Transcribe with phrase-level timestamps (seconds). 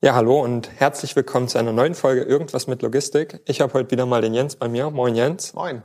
[0.00, 3.40] Ja, hallo und herzlich willkommen zu einer neuen Folge Irgendwas mit Logistik.
[3.46, 4.90] Ich habe heute wieder mal den Jens bei mir.
[4.90, 5.54] Moin Jens.
[5.54, 5.82] Moin.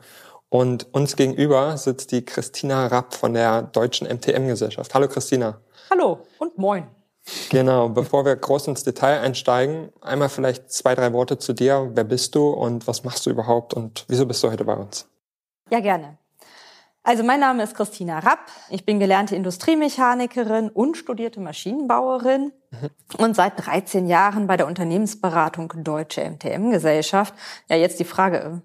[0.50, 4.94] Und uns gegenüber sitzt die Christina Rapp von der Deutschen MTM-Gesellschaft.
[4.94, 5.62] Hallo Christina.
[5.90, 6.86] Hallo und moin.
[7.50, 11.90] Genau, bevor wir groß ins Detail einsteigen, einmal vielleicht zwei, drei Worte zu dir.
[11.96, 15.10] Wer bist du und was machst du überhaupt und wieso bist du heute bei uns?
[15.72, 16.20] Ja, gerne.
[17.04, 18.40] Also mein Name ist Christina Rapp.
[18.70, 22.90] Ich bin gelernte Industriemechanikerin und studierte Maschinenbauerin mhm.
[23.18, 27.34] und seit 13 Jahren bei der Unternehmensberatung Deutsche MTM Gesellschaft.
[27.68, 28.62] Ja, jetzt die Frage,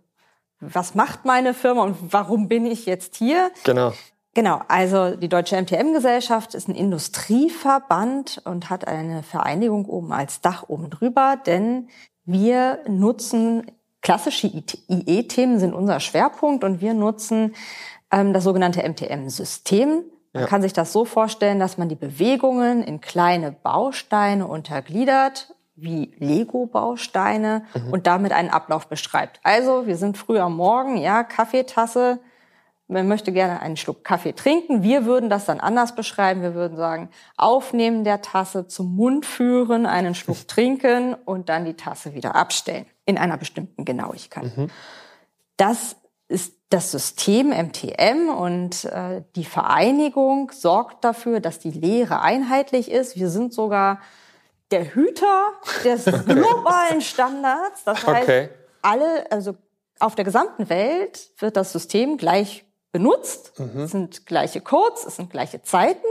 [0.61, 3.51] was macht meine Firma und warum bin ich jetzt hier?
[3.65, 3.93] Genau.
[4.35, 10.69] Genau, also die Deutsche MTM-Gesellschaft ist ein Industrieverband und hat eine Vereinigung oben als Dach
[10.69, 11.89] oben drüber, denn
[12.25, 13.69] wir nutzen
[14.01, 17.55] klassische IE-Themen sind unser Schwerpunkt und wir nutzen
[18.11, 20.05] ähm, das sogenannte MTM-System.
[20.33, 20.49] Man ja.
[20.49, 27.65] kann sich das so vorstellen, dass man die Bewegungen in kleine Bausteine untergliedert, wie Lego-Bausteine
[27.75, 27.93] mhm.
[27.93, 29.41] und damit einen Ablauf beschreibt.
[29.43, 32.19] Also, wir sind früh am Morgen, ja, Kaffeetasse.
[32.89, 34.83] Man möchte gerne einen Schluck Kaffee trinken.
[34.83, 36.41] Wir würden das dann anders beschreiben.
[36.41, 41.75] Wir würden sagen, aufnehmen der Tasse zum Mund führen, einen Schluck trinken und dann die
[41.75, 42.87] Tasse wieder abstellen.
[43.05, 44.57] In einer bestimmten Genauigkeit.
[44.57, 44.71] Mhm.
[45.59, 45.97] Das
[46.29, 53.17] ist das System MTM und äh, die Vereinigung sorgt dafür, dass die Lehre einheitlich ist.
[53.17, 54.01] Wir sind sogar
[54.71, 55.53] der Hüter
[55.85, 57.85] des globalen Standards.
[57.85, 58.51] Das heißt, okay.
[58.83, 59.57] alle, also
[59.99, 63.59] auf der gesamten Welt wird das System gleich benutzt.
[63.59, 63.81] Mhm.
[63.81, 66.07] Es sind gleiche Codes, es sind gleiche Zeiten.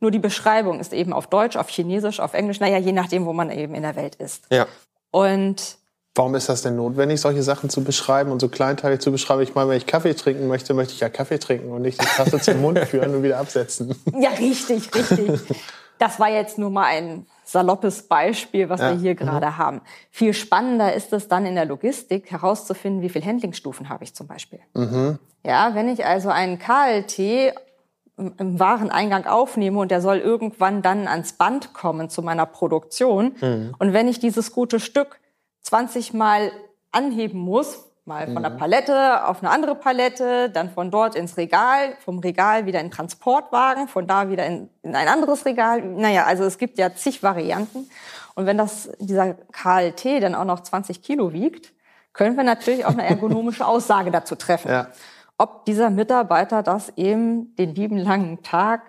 [0.00, 3.32] Nur die Beschreibung ist eben auf Deutsch, auf Chinesisch, auf Englisch, naja, je nachdem, wo
[3.32, 4.46] man eben in der Welt ist.
[4.50, 4.66] Ja.
[5.10, 5.78] Und
[6.18, 9.40] Warum ist das denn notwendig, solche Sachen zu beschreiben und so kleinteilig zu beschreiben?
[9.42, 12.06] Ich meine, wenn ich Kaffee trinken möchte, möchte ich ja Kaffee trinken und nicht die
[12.06, 13.94] Tasse zum Mund führen und wieder absetzen.
[14.18, 15.40] Ja, richtig, richtig.
[16.00, 18.90] Das war jetzt nur mal ein saloppes Beispiel, was ja.
[18.90, 19.16] wir hier mhm.
[19.16, 19.58] gerade mhm.
[19.58, 19.80] haben.
[20.10, 24.26] Viel spannender ist es dann in der Logistik herauszufinden, wie viele Handlingsstufen habe ich zum
[24.26, 24.58] Beispiel.
[24.74, 25.20] Mhm.
[25.46, 27.54] Ja, wenn ich also einen KLT
[28.16, 33.36] im Wareneingang aufnehme und der soll irgendwann dann ans Band kommen zu meiner Produktion.
[33.40, 33.74] Mhm.
[33.78, 35.20] Und wenn ich dieses gute Stück
[35.68, 36.50] 20 Mal
[36.92, 38.56] anheben muss, mal von der mhm.
[38.56, 43.86] Palette auf eine andere Palette, dann von dort ins Regal, vom Regal wieder in Transportwagen,
[43.86, 45.82] von da wieder in, in ein anderes Regal.
[45.82, 47.90] Naja, also es gibt ja zig Varianten.
[48.34, 51.74] Und wenn das, dieser KLT dann auch noch 20 Kilo wiegt,
[52.14, 54.70] können wir natürlich auch eine ergonomische Aussage dazu treffen.
[54.70, 54.86] Ja.
[55.36, 58.82] Ob dieser Mitarbeiter das eben den lieben langen Tag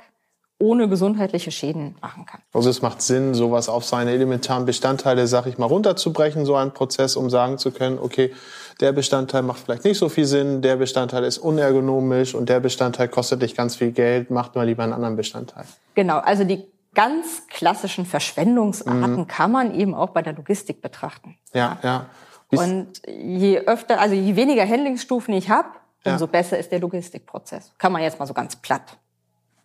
[0.60, 2.42] ohne gesundheitliche Schäden machen kann.
[2.54, 6.74] Also es macht Sinn, sowas auf seine elementaren Bestandteile, sag ich mal, runterzubrechen, so einen
[6.74, 8.34] Prozess, um sagen zu können, okay,
[8.82, 13.08] der Bestandteil macht vielleicht nicht so viel Sinn, der Bestandteil ist unergonomisch und der Bestandteil
[13.08, 15.64] kostet dich ganz viel Geld, macht mal lieber einen anderen Bestandteil.
[15.96, 19.28] Genau, also die ganz klassischen Verschwendungsarten mhm.
[19.28, 21.38] kann man eben auch bei der Logistik betrachten.
[21.54, 22.06] Ja, ja.
[22.52, 22.62] ja.
[22.62, 25.70] Und je öfter, also je weniger Handlingsstufen ich habe,
[26.04, 26.32] umso ja.
[26.32, 27.72] besser ist der Logistikprozess.
[27.78, 28.98] Kann man jetzt mal so ganz platt.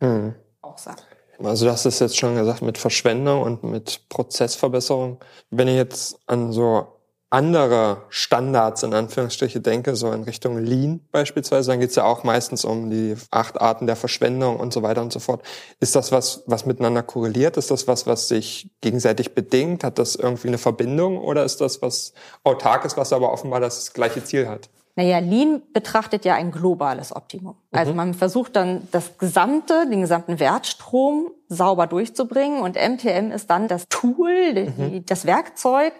[0.00, 1.00] Mhm auch sagen.
[1.42, 5.18] Also das ist jetzt schon gesagt mit Verschwendung und mit Prozessverbesserung.
[5.50, 6.94] Wenn ich jetzt an so
[7.30, 12.22] andere Standards in Anführungsstriche denke, so in Richtung Lean beispielsweise, dann geht es ja auch
[12.22, 15.42] meistens um die acht Arten der Verschwendung und so weiter und so fort.
[15.80, 17.56] Ist das was, was miteinander korreliert?
[17.56, 19.82] Ist das was, was sich gegenseitig bedingt?
[19.82, 22.12] Hat das irgendwie eine Verbindung oder ist das was
[22.44, 24.70] autark ist, was aber offenbar das gleiche Ziel hat?
[24.96, 27.56] Naja, Lean betrachtet ja ein globales Optimum.
[27.72, 27.96] Also mhm.
[27.96, 33.88] Man versucht dann das gesamte, den gesamten Wertstrom sauber durchzubringen und MTM ist dann das
[33.88, 35.04] Tool, mhm.
[35.06, 35.92] das Werkzeug,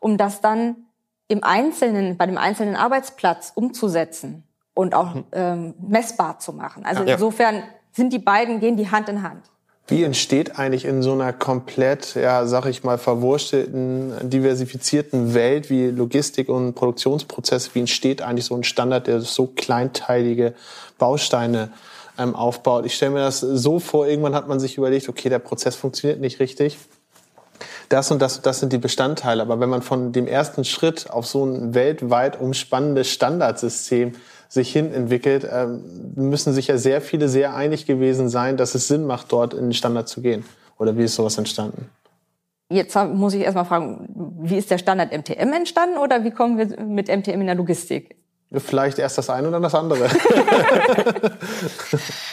[0.00, 0.76] um das dann
[1.28, 4.42] im Einzelnen, bei dem einzelnen Arbeitsplatz umzusetzen
[4.74, 5.24] und auch mhm.
[5.32, 6.84] ähm, messbar zu machen.
[6.84, 7.14] Also ja.
[7.14, 7.62] insofern
[7.92, 9.44] sind die beiden, gehen die Hand in Hand.
[9.90, 15.88] Wie entsteht eigentlich in so einer komplett, ja, sag ich mal, verwurstelten, diversifizierten Welt wie
[15.88, 20.54] Logistik und Produktionsprozesse, wie entsteht eigentlich so ein Standard, der so kleinteilige
[20.96, 21.72] Bausteine
[22.18, 22.86] ähm, aufbaut?
[22.86, 26.20] Ich stelle mir das so vor, irgendwann hat man sich überlegt, okay, der Prozess funktioniert
[26.20, 26.78] nicht richtig.
[27.88, 29.42] Das und das, das sind die Bestandteile.
[29.42, 34.12] Aber wenn man von dem ersten Schritt auf so ein weltweit umspannendes Standardsystem
[34.50, 35.84] sich hin entwickelt, ähm,
[36.16, 39.66] müssen sich ja sehr viele sehr einig gewesen sein, dass es Sinn macht, dort in
[39.66, 40.44] den Standard zu gehen.
[40.76, 41.88] Oder wie ist sowas entstanden?
[42.68, 44.08] Jetzt muss ich erstmal fragen,
[44.42, 48.16] wie ist der Standard MTM entstanden oder wie kommen wir mit MTM in der Logistik?
[48.52, 50.08] Vielleicht erst das eine oder das andere.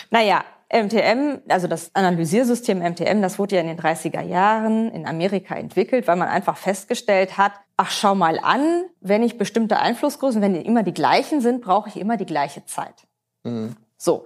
[0.09, 0.43] naja,
[0.73, 6.07] MTM, also das Analysiersystem MTM, das wurde ja in den 30er Jahren in Amerika entwickelt,
[6.07, 10.65] weil man einfach festgestellt hat, ach schau mal an, wenn ich bestimmte Einflussgrößen, wenn die
[10.65, 13.07] immer die gleichen sind, brauche ich immer die gleiche Zeit.
[13.43, 13.75] Mhm.
[13.97, 14.25] So.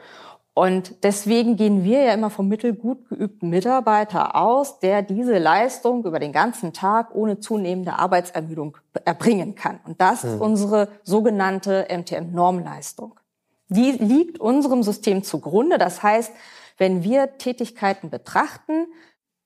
[0.53, 6.19] Und deswegen gehen wir ja immer vom mittelgut geübten Mitarbeiter aus, der diese Leistung über
[6.19, 9.79] den ganzen Tag ohne zunehmende Arbeitsermüdung erbringen kann.
[9.85, 10.41] Und das ist mhm.
[10.41, 13.17] unsere sogenannte MTM-Normleistung.
[13.69, 15.77] Die liegt unserem System zugrunde.
[15.77, 16.33] Das heißt,
[16.77, 18.87] wenn wir Tätigkeiten betrachten,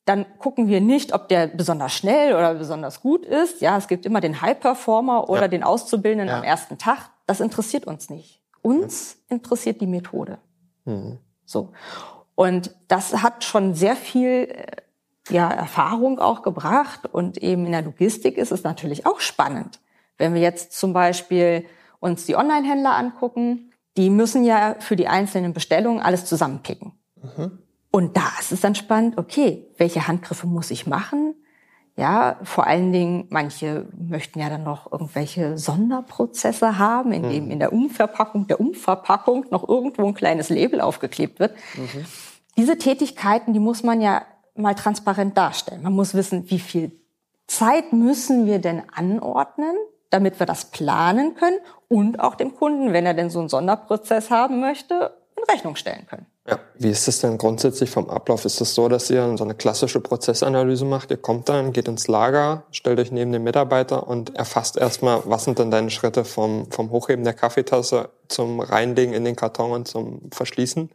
[0.05, 3.61] dann gucken wir nicht, ob der besonders schnell oder besonders gut ist.
[3.61, 5.47] Ja, es gibt immer den High-Performer oder ja.
[5.47, 6.37] den Auszubildenden ja.
[6.37, 7.11] am ersten Tag.
[7.27, 8.41] Das interessiert uns nicht.
[8.63, 10.39] Uns interessiert die Methode.
[10.85, 11.19] Mhm.
[11.45, 11.73] So.
[12.35, 14.65] Und das hat schon sehr viel äh,
[15.29, 17.05] ja, Erfahrung auch gebracht.
[17.11, 19.79] Und eben in der Logistik ist es natürlich auch spannend.
[20.17, 21.65] Wenn wir jetzt zum Beispiel
[21.99, 26.93] uns die Online-Händler angucken, die müssen ja für die einzelnen Bestellungen alles zusammenpicken.
[27.21, 27.59] Mhm.
[27.91, 31.35] Und da ist es dann spannend, okay, welche Handgriffe muss ich machen?
[31.97, 37.51] Ja, vor allen Dingen, manche möchten ja dann noch irgendwelche Sonderprozesse haben, in dem mhm.
[37.51, 41.55] in der Umverpackung der Umverpackung noch irgendwo ein kleines Label aufgeklebt wird.
[41.75, 42.05] Mhm.
[42.57, 44.23] Diese Tätigkeiten, die muss man ja
[44.55, 45.83] mal transparent darstellen.
[45.83, 46.91] Man muss wissen, wie viel
[47.47, 49.75] Zeit müssen wir denn anordnen,
[50.09, 54.31] damit wir das planen können und auch dem Kunden, wenn er denn so einen Sonderprozess
[54.31, 56.25] haben möchte, in Rechnung stellen können.
[56.47, 56.59] Ja.
[56.77, 58.45] Wie ist es denn grundsätzlich vom Ablauf?
[58.45, 61.09] Ist es so, dass ihr so eine klassische Prozessanalyse macht?
[61.09, 65.45] Ihr kommt dann, geht ins Lager, stellt euch neben den Mitarbeiter und erfasst erstmal, was
[65.45, 69.87] sind denn deine Schritte vom, vom Hochheben der Kaffeetasse zum Reinlegen in den Karton und
[69.87, 70.91] zum Verschließen?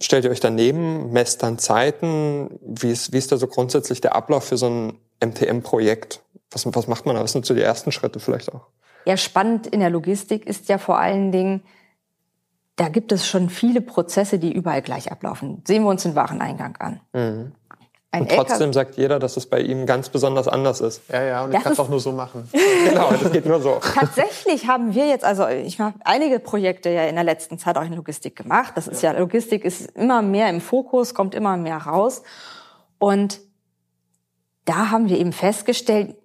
[0.00, 2.58] Stellt ihr euch daneben, messt dann Zeiten?
[2.60, 6.22] Wie ist, wie ist da so grundsätzlich der Ablauf für so ein MTM-Projekt?
[6.50, 7.22] Was, was macht man da?
[7.22, 8.66] Was sind so die ersten Schritte vielleicht auch?
[9.04, 11.62] Ja, spannend in der Logistik ist ja vor allen Dingen,
[12.78, 15.62] da gibt es schon viele Prozesse, die überall gleich ablaufen.
[15.66, 17.00] Sehen wir uns den Wareneingang an.
[17.12, 17.52] Mhm.
[18.10, 21.02] Ein und trotzdem LKW sagt jeder, dass es bei ihm ganz besonders anders ist.
[21.12, 22.48] Ja, ja, und das ich kann es auch nur so machen.
[22.88, 23.80] genau, das geht nur so.
[23.82, 27.84] Tatsächlich haben wir jetzt, also ich habe einige Projekte ja in der letzten Zeit auch
[27.84, 28.72] in Logistik gemacht.
[28.76, 32.22] Das ist ja, Logistik ist immer mehr im Fokus, kommt immer mehr raus.
[32.98, 33.40] Und
[34.64, 36.16] da haben wir eben festgestellt,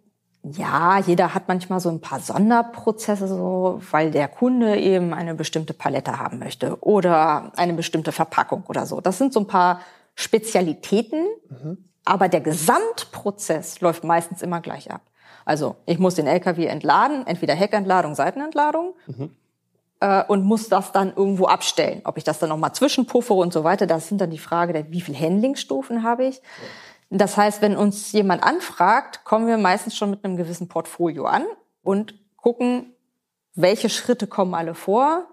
[0.43, 5.73] ja, jeder hat manchmal so ein paar Sonderprozesse, so, weil der Kunde eben eine bestimmte
[5.73, 8.99] Palette haben möchte oder eine bestimmte Verpackung oder so.
[8.99, 9.79] Das sind so ein paar
[10.15, 11.77] Spezialitäten, mhm.
[12.03, 15.01] aber der Gesamtprozess läuft meistens immer gleich ab.
[15.45, 18.95] Also ich muss den LKW entladen, entweder Heckentladung, Seitenentladung.
[19.07, 19.31] Mhm.
[20.01, 22.01] Äh, und muss das dann irgendwo abstellen.
[22.03, 24.91] Ob ich das dann nochmal zwischenpuffere und so weiter, das sind dann die Frage, der,
[24.91, 26.35] wie viel Handlingstufen habe ich.
[26.35, 26.41] Ja.
[27.17, 31.45] Das heißt, wenn uns jemand anfragt, kommen wir meistens schon mit einem gewissen Portfolio an
[31.83, 32.95] und gucken,
[33.53, 35.27] welche Schritte kommen alle vor.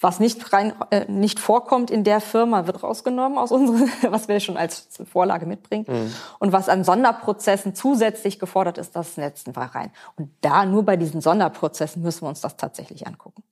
[0.00, 4.40] Was nicht rein, äh, nicht vorkommt in der Firma, wird rausgenommen aus unserem, was wir
[4.40, 5.86] schon als Vorlage mitbringen.
[5.88, 6.14] Mhm.
[6.38, 9.90] Und was an Sonderprozessen zusätzlich gefordert ist, das setzen wir rein.
[10.16, 13.42] Und da nur bei diesen Sonderprozessen müssen wir uns das tatsächlich angucken.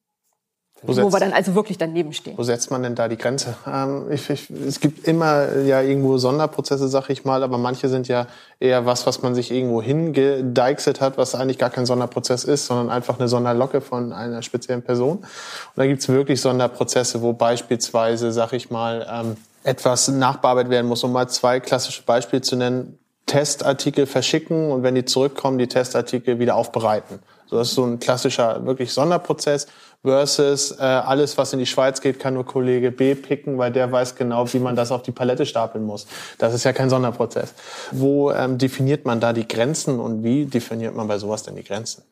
[0.83, 2.39] Wo, wo wir dann also wirklich daneben stehen.
[2.39, 3.55] Wo setzt man denn da die Grenze?
[3.67, 8.09] Ähm, ich, ich, es gibt immer ja irgendwo Sonderprozesse, sag ich mal, aber manche sind
[8.09, 8.27] ja
[8.61, 12.89] eher was, was man sich irgendwo hingedeichselt hat, was eigentlich gar kein Sonderprozess ist, sondern
[12.89, 15.19] einfach eine Sonderlocke von einer speziellen Person.
[15.19, 15.27] Und
[15.77, 21.05] da gibt's wirklich Sonderprozesse, wo beispielsweise, sag ich mal, ähm, etwas nachbearbeitet werden muss.
[21.05, 22.99] Um mal zwei klassische Beispiele zu nennen.
[23.27, 27.21] Testartikel verschicken und wenn die zurückkommen, die Testartikel wieder aufbereiten.
[27.51, 29.67] So, das ist so ein klassischer, wirklich Sonderprozess
[30.03, 33.91] versus äh, alles, was in die Schweiz geht, kann nur Kollege B picken, weil der
[33.91, 36.07] weiß genau, wie man das auf die Palette stapeln muss.
[36.39, 37.55] Das ist ja kein Sonderprozess.
[37.91, 41.65] Wo ähm, definiert man da die Grenzen und wie definiert man bei sowas denn die
[41.65, 42.05] Grenzen?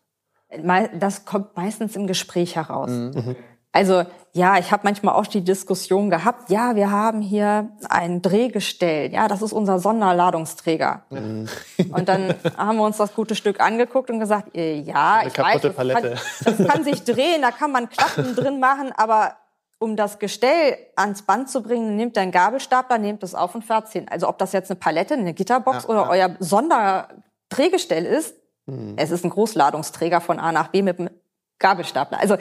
[0.98, 2.90] Das kommt meistens im Gespräch heraus.
[2.90, 3.36] Mhm.
[3.70, 4.04] Also
[4.38, 9.26] ja, ich habe manchmal auch die Diskussion gehabt, ja, wir haben hier ein Drehgestell, ja,
[9.26, 11.02] das ist unser Sonderladungsträger.
[11.10, 11.48] Mhm.
[11.90, 15.60] Und dann haben wir uns das gute Stück angeguckt und gesagt, äh, ja, ich weiß,
[15.60, 19.36] das kann, das kann sich drehen, da kann man Klappen drin machen, aber
[19.80, 23.64] um das Gestell ans Band zu bringen, nehmt ihr einen Gabelstapler, nehmt es auf und
[23.64, 24.06] fährt hin.
[24.08, 26.10] Also ob das jetzt eine Palette, eine Gitterbox ja, oder ja.
[26.10, 28.94] euer Sonderdrehgestell ist, mhm.
[28.96, 31.10] es ist ein Großladungsträger von A nach B mit einem
[31.58, 32.20] Gabelstapler.
[32.20, 32.36] Also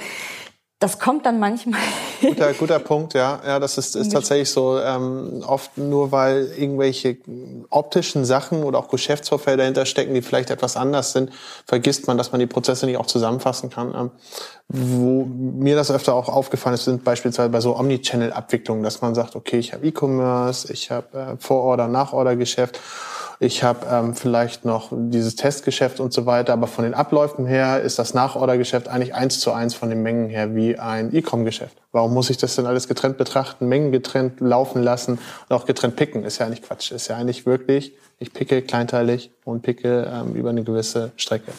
[0.80, 1.82] das kommt dann manchmal
[2.22, 3.42] Guter, guter Punkt, ja.
[3.46, 4.80] Ja, das ist, ist tatsächlich so.
[4.80, 7.18] Ähm, oft nur weil irgendwelche
[7.70, 11.32] optischen Sachen oder auch Geschäftsvorfälle dahinter stecken, die vielleicht etwas anders sind,
[11.66, 13.94] vergisst man, dass man die Prozesse nicht auch zusammenfassen kann.
[13.96, 14.12] Ähm,
[14.68, 19.36] wo mir das öfter auch aufgefallen ist, sind beispielsweise bei so Omnichannel-Abwicklungen, dass man sagt,
[19.36, 22.80] okay, ich habe E-Commerce, ich habe äh, Vororder, Nachorder-Geschäft
[23.40, 27.82] ich habe ähm, vielleicht noch dieses Testgeschäft und so weiter, aber von den Abläufen her
[27.82, 31.78] ist das Nachordergeschäft eigentlich eins zu eins von den Mengen her wie ein E-Com-Geschäft.
[31.92, 35.96] Warum muss ich das denn alles getrennt betrachten, Mengen getrennt laufen lassen und auch getrennt
[35.96, 36.24] picken?
[36.24, 36.92] Ist ja eigentlich Quatsch.
[36.92, 41.52] Ist ja eigentlich wirklich, ich picke kleinteilig und picke ähm, über eine gewisse Strecke.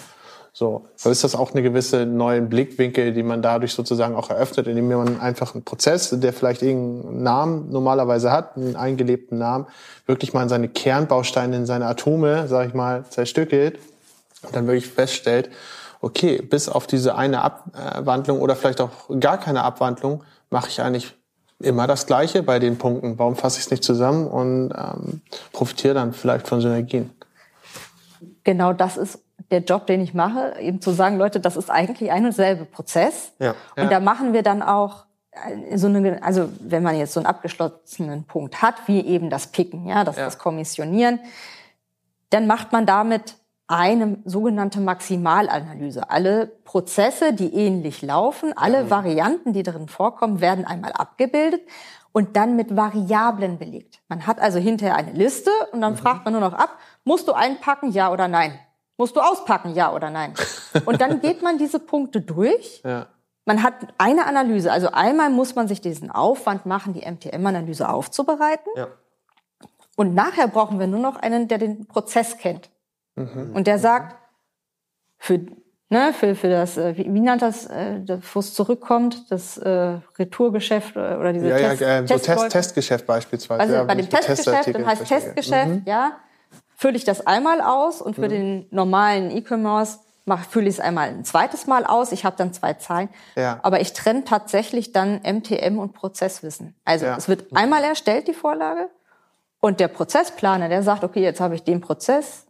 [0.59, 4.67] So, so ist das auch eine gewisse neue Blickwinkel, die man dadurch sozusagen auch eröffnet,
[4.67, 9.69] indem man einfach einen Prozess, der vielleicht irgendeinen Namen normalerweise hat, einen eingelebten Namen,
[10.07, 13.79] wirklich mal in seine Kernbausteine, in seine Atome, sag ich mal, zerstückelt
[14.43, 15.49] und dann wirklich feststellt,
[16.01, 21.15] okay, bis auf diese eine Abwandlung oder vielleicht auch gar keine Abwandlung mache ich eigentlich
[21.61, 23.17] immer das Gleiche bei den Punkten.
[23.17, 25.21] Warum fasse ich es nicht zusammen und ähm,
[25.53, 27.11] profitiere dann vielleicht von Synergien?
[28.43, 32.11] Genau das ist der Job, den ich mache, eben zu sagen, Leute, das ist eigentlich
[32.11, 33.33] ein und selbe Prozess.
[33.39, 33.55] Ja.
[33.77, 33.89] Und ja.
[33.89, 35.05] da machen wir dann auch
[35.75, 39.87] so eine, also wenn man jetzt so einen abgeschlossenen Punkt hat, wie eben das Picken,
[39.87, 40.25] ja, das, ja.
[40.25, 41.21] das Kommissionieren,
[42.31, 43.37] dann macht man damit
[43.69, 46.11] eine sogenannte Maximalanalyse.
[46.11, 48.91] Alle Prozesse, die ähnlich laufen, alle ja.
[48.91, 51.61] Varianten, die darin vorkommen, werden einmal abgebildet
[52.13, 54.01] und dann mit Variablen belegt.
[54.09, 55.99] Man hat also hinterher eine Liste und dann mhm.
[55.99, 58.59] fragt man nur noch ab, musst du einpacken, ja oder nein?
[58.99, 60.35] Musst du auspacken, ja oder nein?
[60.85, 62.83] Und dann geht man diese Punkte durch.
[62.85, 63.07] Ja.
[63.45, 64.71] Man hat eine Analyse.
[64.71, 68.71] Also einmal muss man sich diesen Aufwand machen, die MTM-Analyse aufzubereiten.
[68.77, 68.89] Ja.
[69.97, 72.71] Und nachher brauchen wir nur noch einen, der den Prozess kennt.
[73.15, 73.53] Mhm.
[73.55, 74.17] Und der sagt,
[75.17, 75.47] für,
[75.89, 78.01] ne, für, für das, äh, wie, wie nennt das, äh,
[78.33, 82.51] wo es zurückkommt, das äh, Retourgeschäft äh, oder diese ja, Test, ja, äh, so Test,
[82.51, 83.61] Testgeschäft beispielsweise.
[83.61, 85.83] Also ja, bei dem Testgeschäft, dann heißt Testgeschäft, mhm.
[85.87, 86.19] ja,
[86.79, 88.29] fülle ich das einmal aus und für mhm.
[88.29, 89.99] den normalen E-Commerce
[90.49, 92.13] fülle ich es einmal ein zweites Mal aus.
[92.13, 93.09] Ich habe dann zwei Zahlen.
[93.35, 93.59] Ja.
[93.63, 96.77] Aber ich trenne tatsächlich dann MTM und Prozesswissen.
[96.85, 97.17] Also ja.
[97.17, 98.91] es wird einmal erstellt, die Vorlage.
[99.61, 102.47] Und der Prozessplaner, der sagt, okay, jetzt habe ich den Prozess.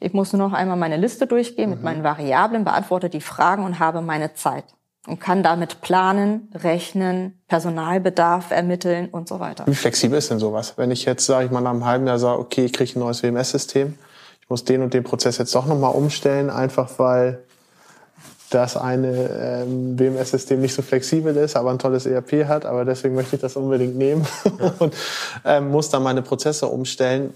[0.00, 1.76] Ich muss nur noch einmal meine Liste durchgehen mhm.
[1.76, 4.64] mit meinen Variablen, beantworte die Fragen und habe meine Zeit
[5.08, 9.64] und kann damit planen, rechnen, Personalbedarf ermitteln und so weiter.
[9.66, 10.74] Wie flexibel ist denn sowas?
[10.76, 13.00] Wenn ich jetzt, sage ich mal, nach einem halben Jahr sage, okay, ich kriege ein
[13.00, 13.98] neues WMS-System,
[14.42, 17.42] ich muss den und den Prozess jetzt doch nochmal umstellen, einfach weil
[18.50, 23.14] das eine ähm, WMS-System nicht so flexibel ist, aber ein tolles ERP hat, aber deswegen
[23.14, 24.26] möchte ich das unbedingt nehmen
[24.58, 24.74] ja.
[24.78, 24.94] und
[25.44, 27.32] ähm, muss dann meine Prozesse umstellen.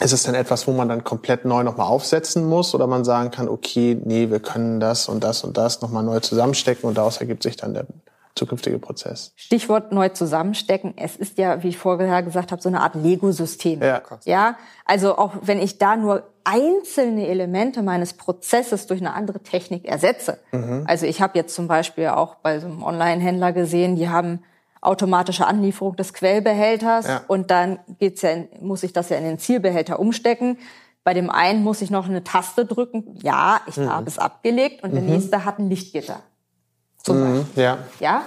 [0.00, 3.30] Ist es denn etwas, wo man dann komplett neu nochmal aufsetzen muss oder man sagen
[3.30, 7.18] kann, okay, nee, wir können das und das und das nochmal neu zusammenstecken und daraus
[7.18, 7.86] ergibt sich dann der
[8.34, 9.32] zukünftige Prozess?
[9.36, 10.94] Stichwort neu zusammenstecken.
[10.96, 13.82] Es ist ja, wie ich vorher gesagt habe, so eine Art Lego-System.
[13.82, 14.00] Ja.
[14.24, 14.56] ja.
[14.86, 20.38] Also auch wenn ich da nur einzelne Elemente meines Prozesses durch eine andere Technik ersetze.
[20.52, 20.84] Mhm.
[20.86, 24.42] Also ich habe jetzt zum Beispiel auch bei so einem Online-Händler gesehen, die haben
[24.80, 27.20] automatische Anlieferung des Quellbehälters ja.
[27.28, 30.58] und dann geht's ja in, muss ich das ja in den Zielbehälter umstecken.
[31.04, 33.18] Bei dem einen muss ich noch eine Taste drücken.
[33.22, 33.90] Ja, ich mhm.
[33.90, 34.94] habe es abgelegt und mhm.
[34.96, 36.20] der nächste hat ein Lichtgitter.
[36.98, 37.38] Zum mhm.
[37.38, 37.62] Beispiel.
[37.62, 37.78] Ja.
[38.00, 38.22] ja.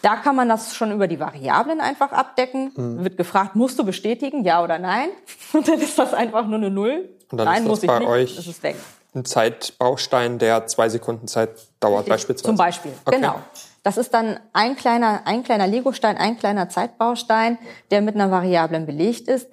[0.00, 2.72] Da kann man das schon über die Variablen einfach abdecken.
[2.76, 3.04] Mhm.
[3.04, 5.08] Wird gefragt, musst du bestätigen, ja oder nein?
[5.52, 7.08] Und dann ist das einfach nur eine Null.
[7.30, 8.08] Und dann nein, ist das muss bei ich nicht.
[8.08, 8.76] euch ist weg.
[9.14, 12.12] ein Zeitbaustein, der zwei Sekunden Zeit dauert Richtig.
[12.12, 12.46] beispielsweise.
[12.46, 13.16] Zum Beispiel, okay.
[13.16, 13.40] genau.
[13.88, 17.56] Das ist dann ein kleiner, ein kleiner Legostein, ein kleiner Zeitbaustein,
[17.90, 19.48] der mit einer Variablen belegt ist.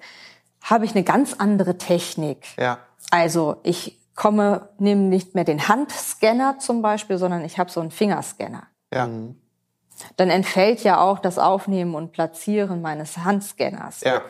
[0.60, 2.44] Habe ich eine ganz andere Technik.
[2.58, 2.76] Ja.
[3.10, 7.90] Also ich komme, nehme nicht mehr den Handscanner zum Beispiel, sondern ich habe so einen
[7.90, 8.64] Fingerscanner.
[8.92, 9.08] Ja.
[10.18, 14.02] Dann entfällt ja auch das Aufnehmen und Platzieren meines Handscanners.
[14.02, 14.20] Ja.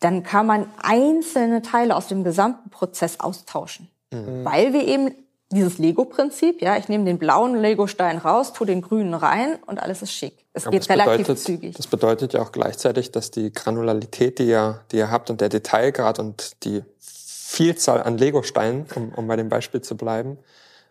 [0.00, 4.44] Dann kann man einzelne Teile aus dem gesamten Prozess austauschen, mhm.
[4.44, 5.14] weil wir eben
[5.52, 10.00] dieses Lego-Prinzip, ja, ich nehme den blauen Lego-Stein raus, tue den grünen rein und alles
[10.02, 10.44] ist schick.
[10.52, 11.76] Es geht relativ bedeutet, zügig.
[11.76, 15.48] Das bedeutet ja auch gleichzeitig, dass die Granularität, die ihr, die ihr habt und der
[15.48, 20.38] Detailgrad und die Vielzahl an Lego-Steinen, um, um bei dem Beispiel zu bleiben,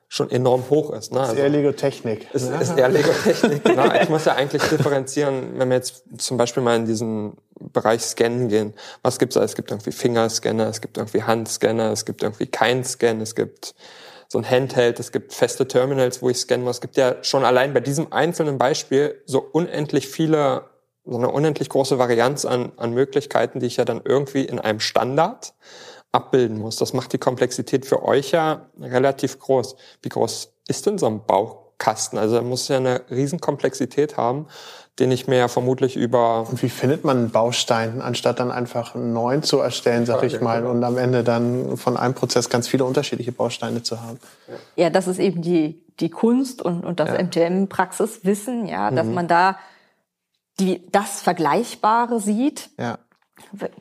[0.09, 1.13] schon enorm hoch ist.
[1.13, 1.21] Ne?
[1.21, 2.33] Also, ist eher Lego-Technik.
[2.33, 3.93] Ist, ist eher Lego-Technik, genau.
[3.93, 8.49] Ich muss ja eigentlich differenzieren, wenn wir jetzt zum Beispiel mal in diesen Bereich Scannen
[8.49, 8.73] gehen.
[9.03, 9.43] Was gibt's da?
[9.43, 13.75] Es gibt irgendwie Fingerscanner, es gibt irgendwie Handscanner, es gibt irgendwie kein Scan, es gibt
[14.31, 16.77] so ein Handheld, es gibt feste Terminals, wo ich scannen muss.
[16.77, 20.69] Es gibt ja schon allein bei diesem einzelnen Beispiel so unendlich viele,
[21.03, 24.79] so eine unendlich große Varianz an, an Möglichkeiten, die ich ja dann irgendwie in einem
[24.79, 25.55] Standard
[26.11, 26.75] abbilden muss.
[26.75, 29.75] Das macht die Komplexität für euch ja relativ groß.
[30.03, 32.19] Wie groß ist denn so ein Bau, Baukasten.
[32.19, 34.47] Also er muss ja eine Riesenkomplexität haben,
[34.99, 36.47] den ich mir ja vermutlich über...
[36.49, 40.41] Und wie findet man einen Baustein, anstatt dann einfach einen neuen zu erstellen, sag ich
[40.41, 44.19] mal, und am Ende dann von einem Prozess ganz viele unterschiedliche Bausteine zu haben?
[44.75, 47.23] Ja, das ist eben die, die Kunst und, und das ja.
[47.23, 49.13] MTM-Praxiswissen, ja, dass mhm.
[49.13, 49.57] man da
[50.59, 52.69] die, das Vergleichbare sieht.
[52.77, 52.99] Ja.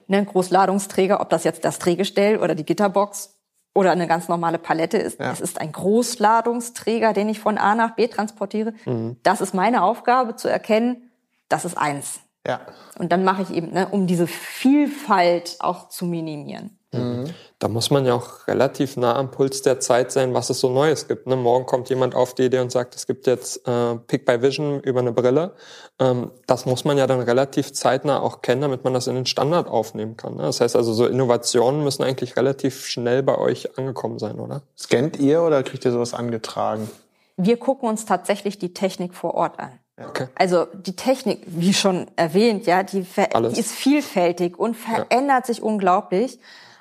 [0.07, 3.38] Ne, Großladungsträger, ob das jetzt das Drehgestell oder die Gitterbox
[3.79, 5.21] oder eine ganz normale Palette ist.
[5.21, 5.31] Ja.
[5.31, 8.75] Es ist ein Großladungsträger, den ich von A nach B transportiere.
[8.85, 9.17] Mhm.
[9.23, 11.11] Das ist meine Aufgabe zu erkennen,
[11.49, 12.21] das ist eins.
[12.47, 12.61] Ja.
[12.99, 16.78] Und dann mache ich eben, ne, um diese Vielfalt auch zu minimieren.
[16.93, 17.27] Mhm.
[17.59, 20.71] Da muss man ja auch relativ nah am Puls der Zeit sein, was es so
[20.71, 21.27] Neues gibt.
[21.27, 21.37] Ne?
[21.37, 24.81] Morgen kommt jemand auf die Idee und sagt, es gibt jetzt äh, Pick by Vision
[24.81, 25.53] über eine Brille.
[25.99, 29.27] Ähm, das muss man ja dann relativ zeitnah auch kennen, damit man das in den
[29.27, 30.37] Standard aufnehmen kann.
[30.37, 30.43] Ne?
[30.43, 34.63] Das heißt also, so Innovationen müssen eigentlich relativ schnell bei euch angekommen sein, oder?
[34.79, 36.89] Scannt ihr oder kriegt ihr sowas angetragen?
[37.37, 39.73] Wir gucken uns tatsächlich die Technik vor Ort an.
[40.01, 40.29] Okay.
[40.37, 45.45] Also die Technik, wie schon erwähnt, ja, die, die ist vielfältig und verändert ja.
[45.45, 46.39] sich unglaublich.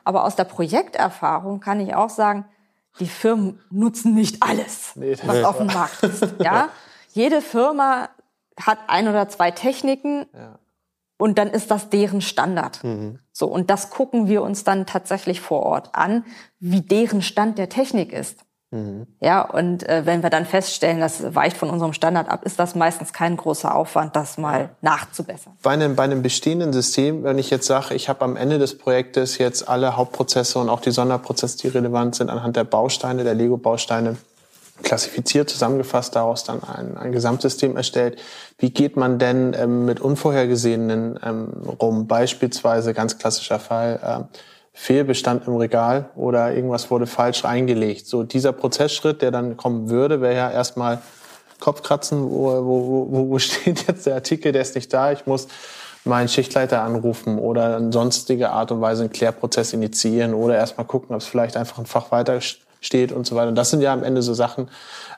[0.07, 2.45] Aber aus der Projekterfahrung kann ich auch sagen,
[3.01, 6.25] die Firmen nutzen nicht alles, nee, was auf dem Markt ist.
[6.39, 6.69] Ja?
[7.11, 8.07] Jede Firma
[8.57, 10.59] hat ein oder zwei Techniken ja.
[11.17, 12.85] und dann ist das deren Standard.
[12.85, 13.19] Mhm.
[13.33, 16.23] So und das gucken wir uns dann tatsächlich vor Ort an,
[16.61, 18.45] wie deren Stand der Technik ist.
[18.71, 19.07] Mhm.
[19.21, 22.75] Ja, und äh, wenn wir dann feststellen, das weicht von unserem Standard ab, ist das
[22.75, 25.53] meistens kein großer Aufwand, das mal nachzubessern.
[25.63, 28.77] Bei einem, bei einem bestehenden System, wenn ich jetzt sage, ich habe am Ende des
[28.77, 33.35] Projektes jetzt alle Hauptprozesse und auch die Sonderprozesse, die relevant sind, anhand der Bausteine, der
[33.35, 34.17] Lego-Bausteine
[34.83, 38.19] klassifiziert, zusammengefasst, daraus dann ein, ein Gesamtsystem erstellt.
[38.57, 41.49] Wie geht man denn ähm, mit Unvorhergesehenen ähm,
[41.81, 42.07] rum?
[42.07, 44.37] Beispielsweise, ganz klassischer Fall, äh,
[44.79, 48.05] Fehlbestand im Regal oder irgendwas wurde falsch reingelegt.
[48.05, 50.99] So dieser Prozessschritt, der dann kommen würde, wäre ja erstmal
[51.59, 55.47] Kopfkratzen, wo, wo, wo, wo steht jetzt der Artikel, der ist nicht da, ich muss
[56.05, 61.15] meinen Schichtleiter anrufen oder in sonstige Art und Weise einen Klärprozess initiieren oder erstmal gucken,
[61.15, 62.39] ob es vielleicht einfach ein Fach weiter
[62.79, 63.49] steht und so weiter.
[63.49, 64.69] Und das sind ja am Ende so Sachen,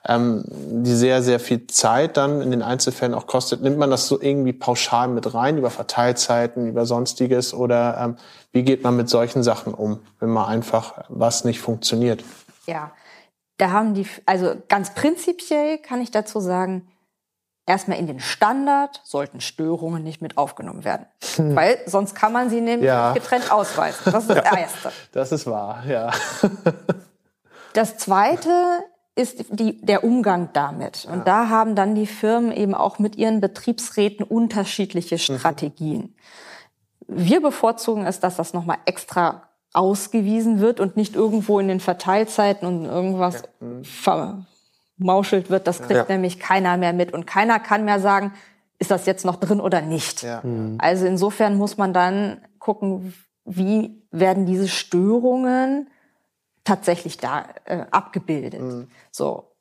[0.08, 3.62] ähm, die sehr, sehr viel Zeit dann in den Einzelfällen auch kostet.
[3.62, 8.16] Nimmt man das so irgendwie pauschal mit rein, über Verteilzeiten, über sonstiges oder ähm,
[8.52, 12.24] wie geht man mit solchen Sachen um, wenn mal einfach was nicht funktioniert?
[12.66, 12.92] Ja,
[13.58, 16.88] da haben die, also ganz prinzipiell kann ich dazu sagen,
[17.66, 21.06] erstmal in den Standard sollten Störungen nicht mit aufgenommen werden.
[21.36, 21.56] Hm.
[21.56, 23.14] Weil sonst kann man sie nämlich ja.
[23.14, 24.00] getrennt ausweisen.
[24.06, 24.92] Das ist das Erste.
[25.12, 26.12] Das ist wahr, ja.
[27.74, 28.50] das Zweite
[29.16, 31.06] ist die, der Umgang damit.
[31.06, 31.24] Und ja.
[31.26, 35.38] da haben dann die Firmen eben auch mit ihren Betriebsräten unterschiedliche mhm.
[35.38, 36.00] Strategien.
[36.00, 36.14] Mhm.
[37.12, 42.68] Wir bevorzugen es, dass das nochmal extra ausgewiesen wird und nicht irgendwo in den Verteilzeiten
[42.68, 43.68] und irgendwas ja.
[43.68, 43.84] mhm.
[44.98, 45.68] vermauschelt wird.
[45.68, 46.06] Das kriegt ja.
[46.08, 48.34] nämlich keiner mehr mit und keiner kann mehr sagen,
[48.80, 50.26] ist das jetzt noch drin oder nicht.
[50.44, 50.78] Mhm.
[50.80, 53.14] Also insofern muss man dann gucken,
[53.46, 55.90] wie werden diese Störungen
[56.64, 58.62] tatsächlich da äh, abgebildet.
[58.62, 58.88] Mhm.
[59.12, 59.52] So,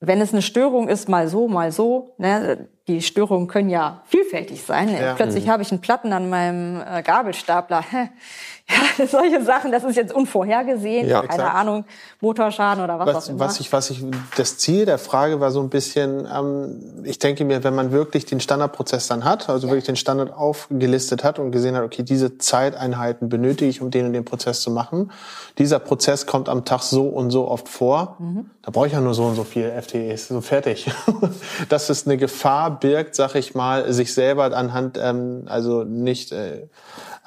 [0.00, 4.62] wenn es eine Störung ist, mal so, mal so, ne, die Störungen können ja vielfältig
[4.62, 4.88] sein.
[4.88, 5.14] Ja.
[5.14, 5.50] Plötzlich mhm.
[5.50, 7.84] habe ich einen Platten an meinem äh, Gabelstapler.
[8.70, 11.08] Ja, solche Sachen, das ist jetzt unvorhergesehen.
[11.08, 11.54] Ja, Keine exakt.
[11.54, 11.84] Ahnung,
[12.20, 13.40] Motorschaden oder was, was auch immer.
[13.40, 14.04] Was ich, was ich,
[14.36, 18.26] das Ziel der Frage war so ein bisschen, ähm, ich denke mir, wenn man wirklich
[18.26, 19.72] den Standardprozess dann hat, also ja.
[19.72, 24.06] wirklich den Standard aufgelistet hat und gesehen hat, okay, diese Zeiteinheiten benötige ich, um den
[24.06, 25.12] und den Prozess zu machen.
[25.56, 28.16] Dieser Prozess kommt am Tag so und so oft vor.
[28.18, 28.50] Mhm.
[28.62, 30.90] Da brauche ich ja nur so und so viel FTEs, so fertig.
[31.70, 36.68] Dass es eine Gefahr birgt, sag ich mal, sich selber anhand, ähm, also nicht äh,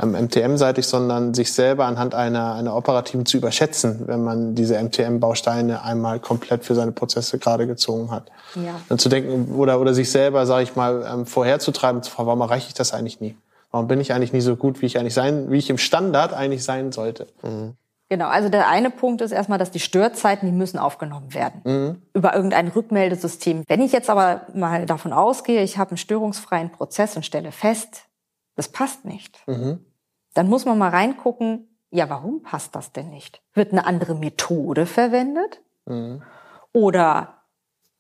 [0.02, 6.20] MTM-seitig, sondern sich selber anhand einer, einer operativen zu überschätzen, wenn man diese MTM-Bausteine einmal
[6.20, 8.32] komplett für seine Prozesse gerade gezogen hat.
[8.56, 8.82] Ja.
[8.90, 12.42] Dann zu denken oder, oder sich selber, sage ich mal, ähm, vorherzutreiben, zu fragen, warum
[12.42, 13.36] erreiche ich das eigentlich nie?
[13.72, 16.34] Warum bin ich eigentlich nie so gut, wie ich eigentlich sein, wie ich im Standard
[16.34, 17.28] eigentlich sein sollte?
[17.44, 17.76] Mhm.
[18.12, 22.02] Genau, also der eine Punkt ist erstmal, dass die Störzeiten, die müssen aufgenommen werden mhm.
[22.13, 23.63] über irgendein Rückmeldesystem.
[23.67, 28.08] Wenn ich jetzt aber mal davon ausgehe, ich habe einen störungsfreien Prozess und stelle fest,
[28.56, 29.86] das passt nicht, mhm
[30.34, 33.41] dann muss man mal reingucken, ja, warum passt das denn nicht?
[33.54, 35.62] Wird eine andere Methode verwendet?
[35.86, 36.21] Mhm.
[36.74, 37.43] Oder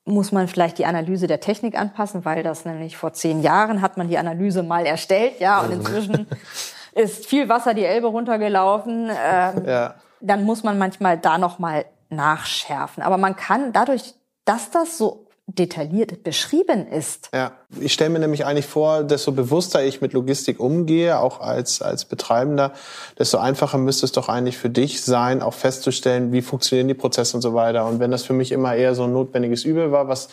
[0.05, 3.97] muss man vielleicht die Analyse der Technik anpassen, weil das nämlich vor zehn Jahren hat
[3.97, 5.73] man die Analyse mal erstellt, ja, und mhm.
[5.73, 6.27] inzwischen
[6.93, 9.09] ist viel Wasser die Elbe runtergelaufen.
[9.09, 9.95] Ähm, ja.
[10.19, 13.03] Dann muss man manchmal da noch mal nachschärfen.
[13.03, 14.13] Aber man kann dadurch,
[14.45, 17.29] dass das so detailliert beschrieben ist.
[17.33, 21.81] Ja, ich stelle mir nämlich eigentlich vor, desto bewusster ich mit Logistik umgehe, auch als,
[21.81, 22.71] als Betreibender,
[23.17, 27.35] desto einfacher müsste es doch eigentlich für dich sein, auch festzustellen, wie funktionieren die Prozesse
[27.35, 27.85] und so weiter.
[27.85, 30.29] Und wenn das für mich immer eher so ein notwendiges Übel war, was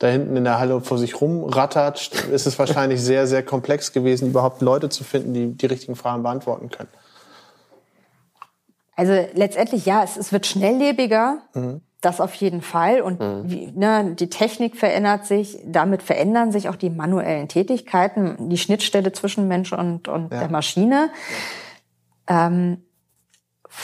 [0.00, 4.30] da hinten in der Halle vor sich rumrattert, ist es wahrscheinlich sehr, sehr komplex gewesen,
[4.30, 6.88] überhaupt Leute zu finden, die die richtigen Fragen beantworten können.
[8.96, 11.42] Also letztendlich ja, es, es wird schnelllebiger.
[11.54, 11.82] Mhm.
[12.00, 13.02] Das auf jeden Fall.
[13.02, 13.42] Und mhm.
[13.44, 19.12] wie, ne, die Technik verändert sich, damit verändern sich auch die manuellen Tätigkeiten, die Schnittstelle
[19.12, 20.40] zwischen Mensch und, und ja.
[20.40, 21.10] der Maschine.
[22.26, 22.78] Ähm,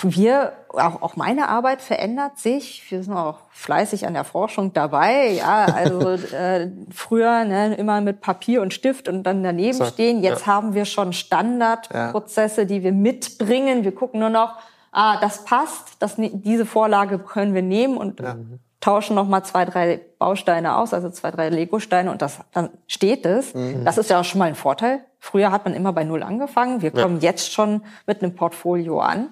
[0.02, 2.91] wir, auch, auch meine Arbeit verändert sich.
[2.91, 5.33] Wir sind auch fleißig an der Forschung dabei.
[5.33, 10.23] Ja, also äh, früher ne, immer mit Papier und Stift und dann daneben so, stehen.
[10.23, 10.55] Jetzt ja.
[10.55, 13.85] haben wir schon Standardprozesse, die wir mitbringen.
[13.85, 14.55] Wir gucken nur noch,
[14.93, 18.37] ah, das passt, das, diese Vorlage können wir nehmen und ja.
[18.81, 23.27] tauschen noch mal zwei, drei Bausteine aus, also zwei, drei Lego-Steine und das, dann steht
[23.27, 23.55] es.
[23.55, 23.85] Mhm.
[23.85, 25.01] Das ist ja auch schon mal ein Vorteil.
[25.19, 26.83] Früher hat man immer bei Null angefangen.
[26.83, 27.31] Wir kommen ja.
[27.31, 29.31] jetzt schon mit einem Portfolio an.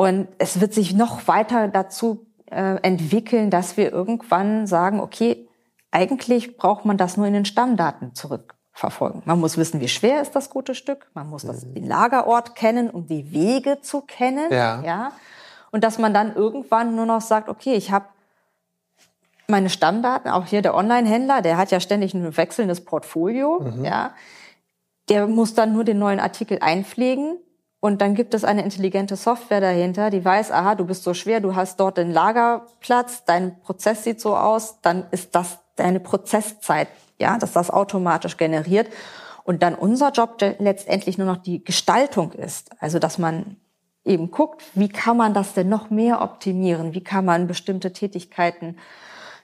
[0.00, 5.46] Und es wird sich noch weiter dazu äh, entwickeln, dass wir irgendwann sagen, okay,
[5.90, 9.20] eigentlich braucht man das nur in den Stammdaten zurück verfolgen.
[9.26, 11.10] Man muss wissen, wie schwer ist das gute Stück.
[11.12, 11.74] Man muss das, mhm.
[11.74, 14.50] den Lagerort kennen, um die Wege zu kennen.
[14.50, 14.80] Ja.
[14.82, 15.12] ja.
[15.70, 18.06] Und dass man dann irgendwann nur noch sagt, okay, ich habe
[19.48, 23.84] meine Stammdaten, auch hier der Online-Händler, der hat ja ständig ein wechselndes Portfolio, mhm.
[23.84, 24.14] ja.
[25.10, 27.36] Der muss dann nur den neuen Artikel einpflegen
[27.80, 31.40] und dann gibt es eine intelligente Software dahinter, die weiß, aha, du bist so schwer,
[31.40, 36.88] du hast dort den Lagerplatz, dein Prozess sieht so aus, dann ist das deine Prozesszeit
[37.20, 38.88] ja, dass das automatisch generiert.
[39.44, 42.70] Und dann unser Job letztendlich nur noch die Gestaltung ist.
[42.80, 43.56] Also, dass man
[44.04, 46.94] eben guckt, wie kann man das denn noch mehr optimieren?
[46.94, 48.76] Wie kann man bestimmte Tätigkeiten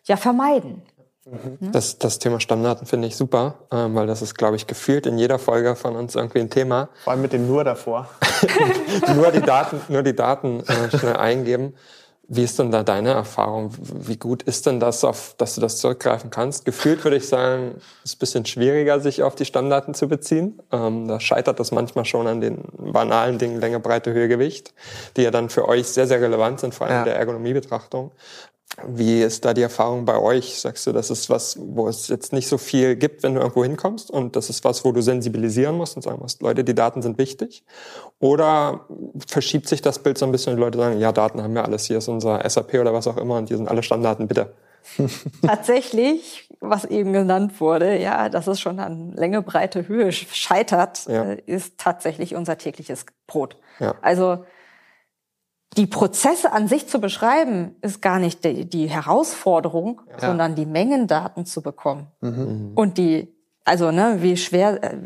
[0.04, 0.82] ja vermeiden?
[1.26, 1.72] Mhm.
[1.72, 5.18] Das, das Thema Stammdaten finde ich super, ähm, weil das ist, glaube ich, gefühlt in
[5.18, 6.88] jeder Folge von uns irgendwie ein Thema.
[7.02, 8.08] Vor allem mit dem Nur davor.
[9.14, 11.74] nur die Daten, nur die Daten äh, schnell eingeben.
[12.28, 13.70] Wie ist denn da deine Erfahrung?
[13.78, 16.64] Wie gut ist denn das, auf, dass du das zurückgreifen kannst?
[16.64, 20.60] Gefühlt würde ich sagen, es ist ein bisschen schwieriger, sich auf die Stammdaten zu beziehen.
[20.72, 24.74] Ähm, da scheitert das manchmal schon an den banalen Dingen Länge, Breite, Höhe, Gewicht,
[25.16, 27.04] die ja dann für euch sehr, sehr relevant sind, vor allem ja.
[27.04, 28.10] der Ergonomiebetrachtung.
[28.86, 30.60] Wie ist da die Erfahrung bei euch?
[30.60, 33.64] Sagst du, das ist was, wo es jetzt nicht so viel gibt, wenn du irgendwo
[33.64, 37.00] hinkommst und das ist was, wo du sensibilisieren musst und sagen musst, Leute, die Daten
[37.00, 37.64] sind wichtig?
[38.18, 38.86] Oder
[39.26, 41.64] verschiebt sich das Bild so ein bisschen und die Leute sagen, ja, Daten haben wir
[41.64, 44.52] alles, hier ist unser SAP oder was auch immer und hier sind alle Stammdaten, bitte.
[45.42, 51.24] Tatsächlich, was eben genannt wurde, ja, dass es schon an Länge, Breite, Höhe scheitert, ja.
[51.24, 53.56] Äh, ist tatsächlich unser tägliches Brot.
[53.80, 53.94] Ja.
[54.02, 54.44] Also
[55.76, 60.20] die Prozesse an sich zu beschreiben, ist gar nicht die, die Herausforderung, ja.
[60.20, 62.06] sondern die Mengendaten zu bekommen.
[62.20, 62.72] Mhm.
[62.74, 64.96] Und die, also ne, wie schwer, äh,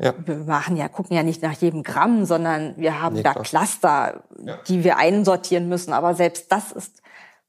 [0.00, 0.14] ja.
[0.24, 4.24] wir machen ja, gucken ja nicht nach jedem Gramm, sondern wir haben nee, da Cluster,
[4.44, 4.58] ja.
[4.66, 5.92] die wir einsortieren müssen.
[5.92, 7.02] Aber selbst das ist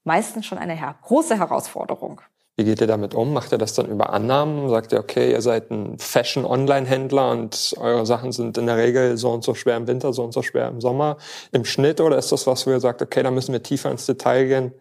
[0.03, 2.21] meistens schon eine her große Herausforderung.
[2.59, 3.31] Wie geht ihr damit um?
[3.31, 4.67] Macht ihr das dann über Annahmen?
[4.67, 9.31] Sagt ihr, okay, ihr seid ein Fashion-Online-Händler und eure Sachen sind in der Regel so
[9.31, 11.15] und so schwer im Winter, so und so schwer im Sommer
[11.53, 12.01] im Schnitt?
[12.01, 14.73] Oder ist das was, wo ihr sagt, okay, da müssen wir tiefer ins Detail gehen?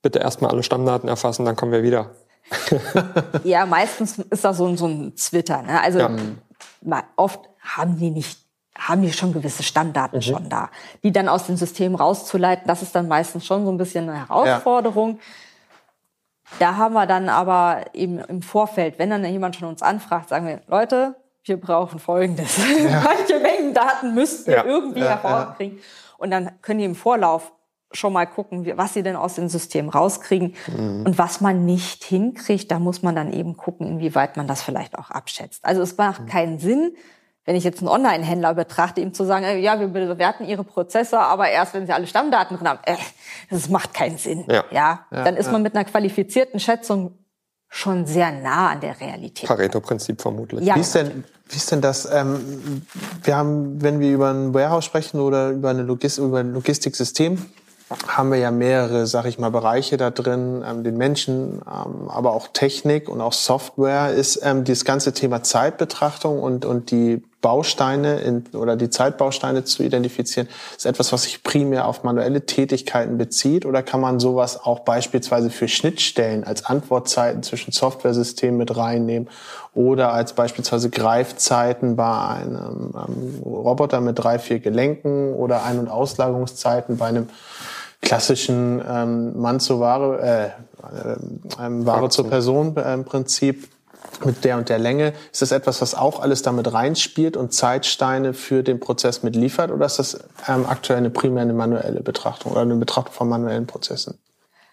[0.00, 2.12] Bitte erstmal alle Stammdaten erfassen, dann kommen wir wieder.
[3.44, 5.60] ja, meistens ist das so ein, so ein Twitter.
[5.60, 5.82] Ne?
[5.82, 6.10] Also ja.
[7.16, 8.38] oft haben die nicht
[8.74, 10.22] haben die schon gewisse Stammdaten mhm.
[10.22, 10.70] schon da,
[11.02, 12.66] die dann aus dem System rauszuleiten.
[12.68, 15.16] Das ist dann meistens schon so ein bisschen eine Herausforderung.
[15.16, 15.22] Ja
[16.58, 20.46] da haben wir dann aber eben im Vorfeld, wenn dann jemand schon uns anfragt, sagen
[20.46, 22.56] wir, Leute, wir brauchen Folgendes.
[22.56, 23.00] Ja.
[23.04, 24.64] Manche Mengen Daten müsst ihr ja.
[24.64, 25.78] irgendwie ja, hervorkriegen.
[26.18, 27.52] Und dann können die im Vorlauf
[27.92, 30.54] schon mal gucken, was sie denn aus dem System rauskriegen.
[30.66, 31.04] Mhm.
[31.06, 34.98] Und was man nicht hinkriegt, da muss man dann eben gucken, inwieweit man das vielleicht
[34.98, 35.64] auch abschätzt.
[35.64, 36.26] Also es macht mhm.
[36.26, 36.96] keinen Sinn,
[37.48, 41.18] wenn ich jetzt einen Online-Händler betrachte, ihm zu sagen, äh, ja, wir bewerten Ihre Prozesse,
[41.18, 42.80] aber erst, wenn Sie alle Stammdaten drin haben.
[42.84, 42.96] Äh,
[43.48, 44.44] das macht keinen Sinn.
[44.48, 44.64] Ja.
[44.70, 45.06] ja?
[45.10, 45.52] ja dann ist ja.
[45.52, 47.16] man mit einer qualifizierten Schätzung
[47.70, 49.48] schon sehr nah an der Realität.
[49.48, 50.62] Pareto-Prinzip vermutlich.
[50.62, 50.76] Ja.
[50.76, 52.06] Wie ist denn, wie ist denn das?
[52.12, 52.82] Ähm,
[53.22, 57.38] wir haben, wenn wir über ein Warehouse sprechen oder über, eine Logis über ein Logistiksystem,
[58.06, 62.32] haben wir ja mehrere, sag ich mal, Bereiche da drin, ähm, den Menschen, ähm, aber
[62.32, 68.18] auch Technik und auch Software ist ähm, dieses ganze Thema Zeitbetrachtung und, und die Bausteine
[68.20, 73.64] in, oder die Zeitbausteine zu identifizieren, ist etwas, was sich primär auf manuelle Tätigkeiten bezieht.
[73.64, 79.28] Oder kann man sowas auch beispielsweise für Schnittstellen als Antwortzeiten zwischen Softwaresystemen mit reinnehmen
[79.74, 85.88] oder als beispielsweise Greifzeiten bei einem ähm, Roboter mit drei, vier Gelenken oder Ein- und
[85.88, 87.28] Auslagerungszeiten bei einem
[88.02, 93.68] klassischen ähm, Mann zu Ware, äh, äh, Ware zur Person äh, im Prinzip
[94.24, 95.12] mit der und der Länge.
[95.32, 99.86] Ist das etwas, was auch alles damit reinspielt und Zeitsteine für den Prozess mitliefert oder
[99.86, 100.18] ist das
[100.48, 104.18] ähm, aktuell eine primär eine manuelle Betrachtung oder eine Betrachtung von manuellen Prozessen?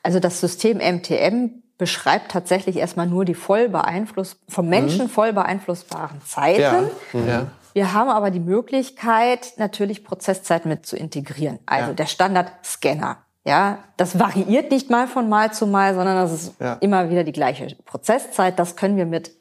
[0.04, 5.10] Also das System MTM beschreibt tatsächlich erstmal nur die voll beeinfluss vom Menschen mhm.
[5.10, 6.62] voll beeinflussbaren Zeiten.
[6.62, 6.82] Ja.
[7.13, 7.28] Mhm.
[7.28, 7.48] Ja.
[7.74, 11.60] Wir haben aber die Möglichkeit, natürlich Prozesszeit mit zu integrieren.
[11.65, 11.93] Also ja.
[11.93, 13.17] der Standard-Scanner.
[13.45, 16.73] Ja, das variiert nicht mal von Mal zu Mal, sondern das ist ja.
[16.81, 18.58] immer wieder die gleiche Prozesszeit.
[18.58, 19.31] Das können wir mit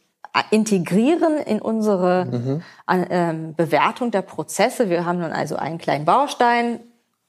[0.51, 2.62] integrieren in unsere mhm.
[2.88, 4.90] ähm, Bewertung der Prozesse.
[4.90, 6.81] Wir haben dann also einen kleinen Baustein,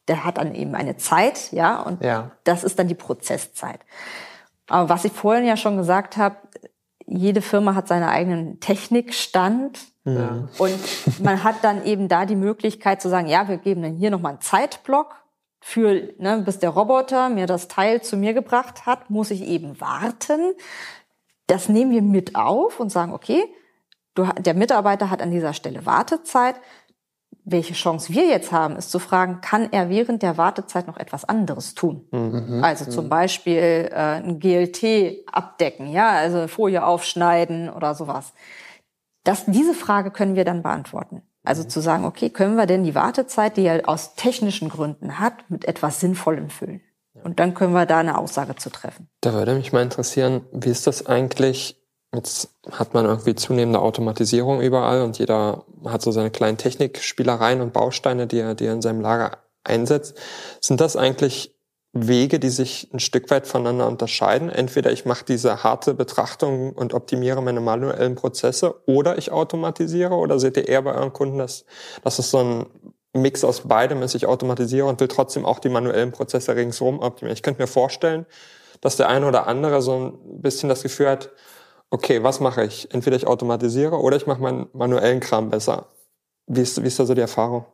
[0.08, 2.32] der hat dann eben eine Zeit, ja, und ja.
[2.44, 3.80] das ist dann die Prozesszeit.
[4.68, 6.36] Aber was ich vorhin ja schon gesagt habe,
[7.06, 9.80] jede Firma hat seinen eigenen Technikstand.
[10.06, 10.48] Ja.
[10.58, 14.10] Und man hat dann eben da die Möglichkeit zu sagen, ja, wir geben dann hier
[14.10, 15.16] nochmal einen Zeitblock
[15.68, 19.82] für, ne, bis der Roboter mir das Teil zu mir gebracht hat, muss ich eben
[19.82, 20.54] warten.
[21.48, 23.44] Das nehmen wir mit auf und sagen, okay,
[24.14, 26.54] du, der Mitarbeiter hat an dieser Stelle Wartezeit.
[27.46, 31.26] Welche Chance wir jetzt haben, ist zu fragen, kann er während der Wartezeit noch etwas
[31.26, 32.08] anderes tun?
[32.12, 32.64] Mhm.
[32.64, 38.34] Also zum Beispiel äh, ein GLT abdecken, ja, also Folie aufschneiden oder sowas.
[39.24, 41.24] Das, diese Frage können wir dann beantworten.
[41.46, 45.50] Also zu sagen, okay, können wir denn die Wartezeit, die er aus technischen Gründen hat,
[45.50, 46.82] mit etwas Sinnvollem füllen?
[47.24, 49.08] Und dann können wir da eine Aussage zu treffen.
[49.22, 51.82] Da würde mich mal interessieren, wie ist das eigentlich?
[52.14, 57.74] Jetzt hat man irgendwie zunehmende Automatisierung überall und jeder hat so seine kleinen Technikspielereien und
[57.74, 60.18] Bausteine, die er, die er in seinem Lager einsetzt.
[60.62, 61.55] Sind das eigentlich
[61.98, 64.50] Wege, die sich ein Stück weit voneinander unterscheiden.
[64.50, 70.38] Entweder ich mache diese harte Betrachtung und optimiere meine manuellen Prozesse oder ich automatisiere oder
[70.38, 71.66] seht ihr eher bei euren Kunden, dass,
[72.04, 72.66] dass es so ein
[73.14, 77.34] Mix aus beidem ist, ich automatisiere und will trotzdem auch die manuellen Prozesse ringsherum optimieren.
[77.34, 78.26] Ich könnte mir vorstellen,
[78.82, 81.30] dass der eine oder andere so ein bisschen das Gefühl hat,
[81.92, 82.94] okay, was mache ich?
[82.94, 85.88] Entweder ich automatisiere oder ich mache meinen manuellen Kram besser.
[86.46, 87.66] Wie ist, wie ist da so die Erfahrung?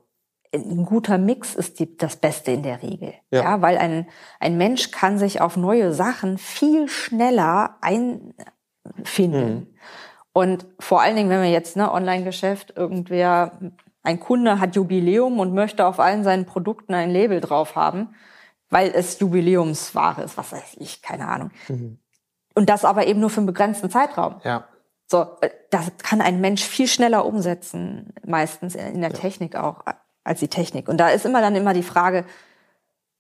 [0.54, 3.14] Ein guter Mix ist die, das Beste in der Regel.
[3.30, 3.44] Ja.
[3.44, 4.08] ja, weil ein,
[4.40, 9.54] ein Mensch kann sich auf neue Sachen viel schneller einfinden.
[9.54, 9.68] Mhm.
[10.34, 13.60] Und vor allen Dingen, wenn wir jetzt ne, Online-Geschäft, irgendwer,
[14.04, 18.16] ein Kunde hat Jubiläum und möchte auf allen seinen Produkten ein Label drauf haben,
[18.70, 21.52] weil es Jubiläumsware ist, was weiß ich, keine Ahnung.
[21.68, 22.00] Mhm.
[22.56, 24.42] Und das aber eben nur für einen begrenzten Zeitraum.
[24.44, 24.66] Ja.
[25.08, 29.18] So, äh, das kann ein Mensch viel schneller umsetzen, meistens in der ja.
[29.18, 29.84] Technik auch
[30.24, 30.88] als die Technik.
[30.88, 32.26] Und da ist immer dann immer die Frage,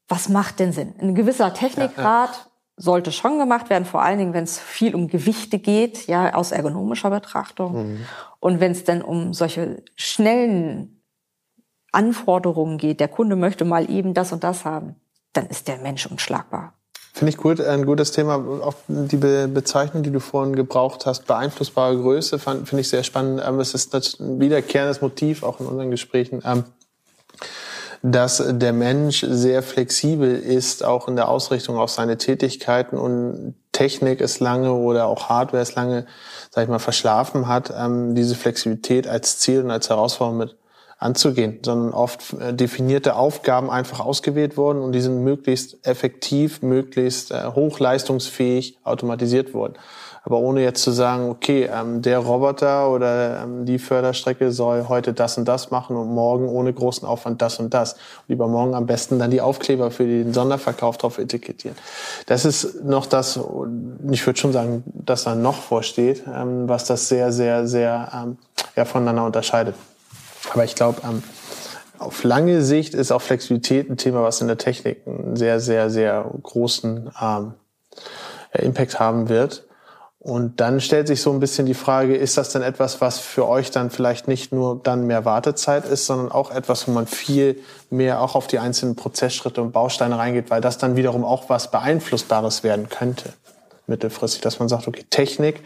[0.08, 0.94] was macht denn Sinn?
[1.00, 2.46] Ein gewisser Technikgrad ja, ja.
[2.78, 6.52] sollte schon gemacht werden, vor allen Dingen, wenn es viel um Gewichte geht, ja, aus
[6.52, 7.94] ergonomischer Betrachtung.
[7.94, 8.06] Mhm.
[8.40, 11.02] Und wenn es dann um solche schnellen
[11.92, 14.96] Anforderungen geht, der Kunde möchte mal eben das und das haben,
[15.34, 16.74] dann ist der Mensch unschlagbar.
[17.14, 18.36] Finde ich gut, ein gutes Thema.
[18.36, 23.42] Auch die Be Bezeichnung, die du vorhin gebraucht hast, beeinflussbare Größe, finde ich sehr spannend.
[23.46, 26.42] Ähm, es ist ein wiederkehrendes Motiv, auch in unseren Gesprächen.
[28.04, 34.21] Dass der Mensch sehr flexibel ist, auch in der Ausrichtung auf seine Tätigkeiten und Technik
[34.21, 36.08] es lange oder auch Hardware es lange,
[36.49, 40.56] sag ich mal, verschlafen hat, ähm, diese Flexibilität als Ziel und als Herausforderung mit
[41.02, 47.32] anzugehen, sondern oft äh, definierte Aufgaben einfach ausgewählt wurden und die sind möglichst effektiv, möglichst
[47.32, 49.76] äh, hochleistungsfähig automatisiert worden
[50.24, 55.14] aber ohne jetzt zu sagen, okay, ähm, der Roboter oder ähm, die Förderstrecke soll heute
[55.14, 57.94] das und das machen und morgen ohne großen Aufwand das und das.
[57.94, 61.76] Und übermorgen am besten dann die Aufkleber für den Sonderverkauf drauf etikettieren.
[62.28, 63.40] Das ist noch das,
[64.12, 68.36] ich würde schon sagen, dass da noch vorsteht, ähm, was das sehr, sehr, sehr
[68.76, 69.76] ja, voneinander unterscheidet.
[70.52, 71.24] Aber ich glaube, ähm,
[71.98, 75.90] auf lange Sicht ist auch Flexibilität ein Thema, was in der Technik einen sehr, sehr,
[75.90, 77.54] sehr großen ähm,
[78.54, 79.66] Impact haben wird.
[80.20, 83.48] Und dann stellt sich so ein bisschen die Frage, ist das denn etwas, was für
[83.48, 87.58] euch dann vielleicht nicht nur dann mehr Wartezeit ist, sondern auch etwas, wo man viel
[87.90, 91.72] mehr auch auf die einzelnen Prozessschritte und Bausteine reingeht, weil das dann wiederum auch was
[91.72, 93.34] Beeinflussbares werden könnte
[93.91, 95.62] mittelfristig, dass man sagt, okay, Technik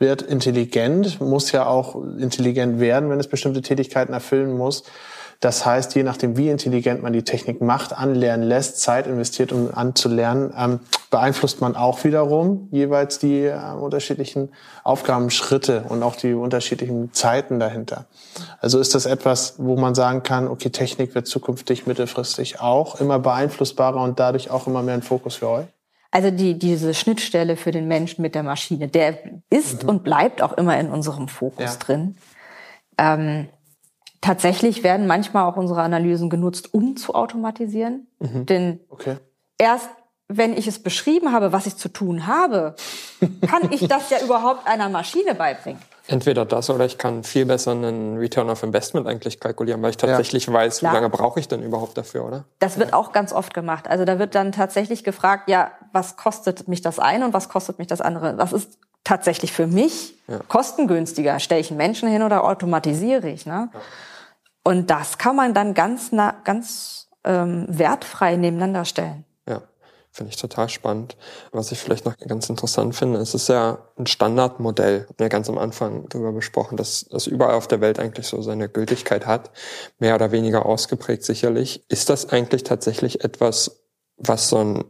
[0.00, 4.82] wird intelligent, muss ja auch intelligent werden, wenn es bestimmte Tätigkeiten erfüllen muss.
[5.40, 9.68] Das heißt, je nachdem, wie intelligent man die Technik macht, anlernen lässt, Zeit investiert, um
[9.72, 14.50] anzulernen, ähm, beeinflusst man auch wiederum jeweils die äh, unterschiedlichen
[14.82, 18.06] Aufgabenschritte und auch die unterschiedlichen Zeiten dahinter.
[18.60, 23.18] Also ist das etwas, wo man sagen kann, okay, Technik wird zukünftig mittelfristig auch immer
[23.18, 25.66] beeinflussbarer und dadurch auch immer mehr ein Fokus für euch?
[26.16, 29.18] Also die, diese Schnittstelle für den Menschen mit der Maschine, der
[29.50, 29.88] ist mhm.
[29.90, 31.76] und bleibt auch immer in unserem Fokus ja.
[31.76, 32.16] drin.
[32.96, 33.48] Ähm,
[34.26, 38.08] Tatsächlich werden manchmal auch unsere Analysen genutzt, um zu automatisieren.
[38.18, 38.46] Mhm.
[38.46, 39.18] Denn okay.
[39.58, 39.88] erst
[40.28, 42.74] wenn ich es beschrieben habe, was ich zu tun habe,
[43.48, 45.80] kann ich das ja überhaupt einer Maschine beibringen.
[46.08, 49.96] Entweder das oder ich kann viel besser einen Return of Investment eigentlich kalkulieren, weil ich
[49.96, 50.52] tatsächlich ja.
[50.52, 50.92] weiß, Klar.
[50.92, 52.44] wie lange brauche ich denn überhaupt dafür, oder?
[52.60, 53.88] Das wird auch ganz oft gemacht.
[53.88, 57.78] Also da wird dann tatsächlich gefragt, ja, was kostet mich das eine und was kostet
[57.78, 58.38] mich das andere?
[58.38, 60.38] Was ist tatsächlich für mich ja.
[60.48, 61.40] kostengünstiger?
[61.40, 63.44] Stelle ich einen Menschen hin oder automatisiere ich?
[63.44, 63.70] Ne?
[63.72, 63.80] Ja.
[64.62, 66.10] Und das kann man dann ganz,
[66.44, 69.25] ganz ähm, wertfrei nebeneinander stellen.
[70.16, 71.14] Finde ich total spannend.
[71.52, 75.50] Was ich vielleicht noch ganz interessant finde, es ist ja ein Standardmodell, haben wir ganz
[75.50, 79.50] am Anfang darüber besprochen, dass das überall auf der Welt eigentlich so seine Gültigkeit hat,
[79.98, 81.84] mehr oder weniger ausgeprägt sicherlich.
[81.90, 83.82] Ist das eigentlich tatsächlich etwas,
[84.16, 84.84] was so ein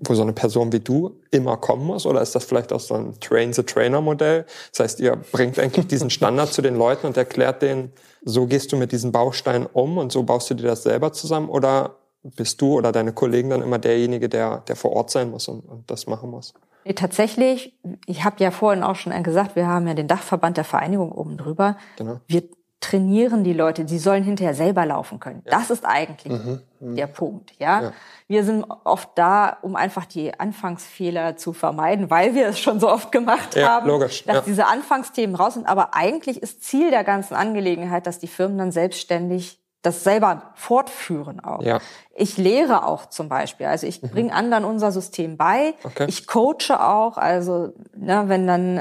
[0.00, 2.06] wo so eine Person wie du immer kommen muss?
[2.06, 4.46] Oder ist das vielleicht auch so ein Train-the-Trainer-Modell?
[4.70, 7.92] Das heißt, ihr bringt eigentlich diesen Standard zu den Leuten und erklärt denen,
[8.24, 11.48] so gehst du mit diesen Bausteinen um und so baust du dir das selber zusammen?
[11.48, 11.96] Oder
[12.36, 15.60] bist du oder deine Kollegen dann immer derjenige, der, der vor Ort sein muss und,
[15.60, 16.54] und das machen muss?
[16.84, 20.64] Nee, tatsächlich, ich habe ja vorhin auch schon gesagt, wir haben ja den Dachverband der
[20.64, 21.76] Vereinigung oben drüber.
[21.96, 22.20] Genau.
[22.26, 22.44] Wir
[22.80, 25.42] trainieren die Leute, die sollen hinterher selber laufen können.
[25.44, 25.58] Ja.
[25.58, 26.96] Das ist eigentlich mhm, mhm.
[26.96, 27.52] der Punkt.
[27.58, 27.82] Ja?
[27.82, 27.92] ja?
[28.28, 32.88] wir sind oft da, um einfach die Anfangsfehler zu vermeiden, weil wir es schon so
[32.88, 34.24] oft gemacht ja, haben, logisch.
[34.24, 35.66] dass diese Anfangsthemen raus sind.
[35.66, 41.40] Aber eigentlich ist Ziel der ganzen Angelegenheit, dass die Firmen dann selbstständig das selber fortführen
[41.40, 41.62] auch.
[41.62, 41.78] Ja.
[42.14, 44.08] Ich lehre auch zum Beispiel, also ich mhm.
[44.08, 45.74] bringe anderen unser System bei.
[45.84, 46.06] Okay.
[46.08, 48.80] Ich coache auch, also ne, wenn dann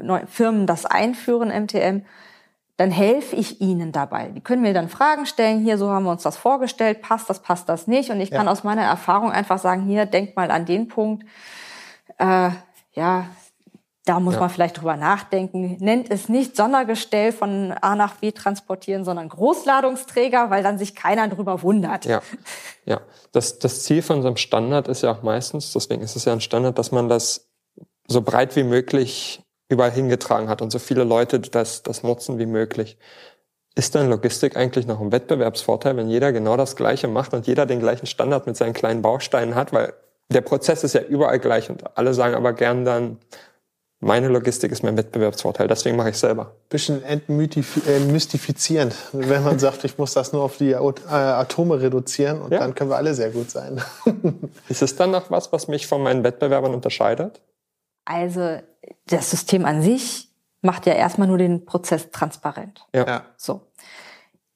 [0.00, 2.04] ähm, Firmen das einführen, MTM,
[2.78, 4.28] dann helfe ich ihnen dabei.
[4.28, 7.40] Die können mir dann Fragen stellen, hier, so haben wir uns das vorgestellt, passt das,
[7.42, 8.08] passt das nicht.
[8.08, 8.38] Und ich ja.
[8.38, 11.26] kann aus meiner Erfahrung einfach sagen, hier, denk mal an den Punkt.
[12.16, 12.48] Äh,
[12.92, 13.26] ja,
[14.10, 14.40] da muss ja.
[14.40, 15.76] man vielleicht drüber nachdenken.
[15.78, 21.28] Nennt es nicht Sondergestell von A nach B transportieren, sondern Großladungsträger, weil dann sich keiner
[21.28, 22.06] drüber wundert.
[22.06, 22.20] Ja,
[22.86, 23.00] ja.
[23.30, 26.32] Das, das Ziel von so einem Standard ist ja auch meistens, deswegen ist es ja
[26.32, 27.48] ein Standard, dass man das
[28.08, 32.46] so breit wie möglich überall hingetragen hat und so viele Leute das, das nutzen wie
[32.46, 32.98] möglich.
[33.76, 37.64] Ist dann Logistik eigentlich noch ein Wettbewerbsvorteil, wenn jeder genau das Gleiche macht und jeder
[37.64, 39.72] den gleichen Standard mit seinen kleinen Bausteinen hat?
[39.72, 39.92] Weil
[40.30, 43.18] der Prozess ist ja überall gleich und alle sagen aber gern dann,
[44.00, 46.54] meine Logistik ist mein Wettbewerbsvorteil, deswegen mache ich selber.
[46.70, 52.50] Bisschen entmystifizierend, wenn man sagt, ich muss das nur auf die äh, Atome reduzieren und
[52.52, 52.60] ja.
[52.60, 53.82] dann können wir alle sehr gut sein.
[54.68, 57.42] ist es dann noch was, was mich von meinen Wettbewerbern unterscheidet?
[58.06, 58.58] Also
[59.06, 60.28] das System an sich
[60.62, 62.86] macht ja erstmal nur den Prozess transparent.
[62.94, 63.24] Ja.
[63.36, 63.69] So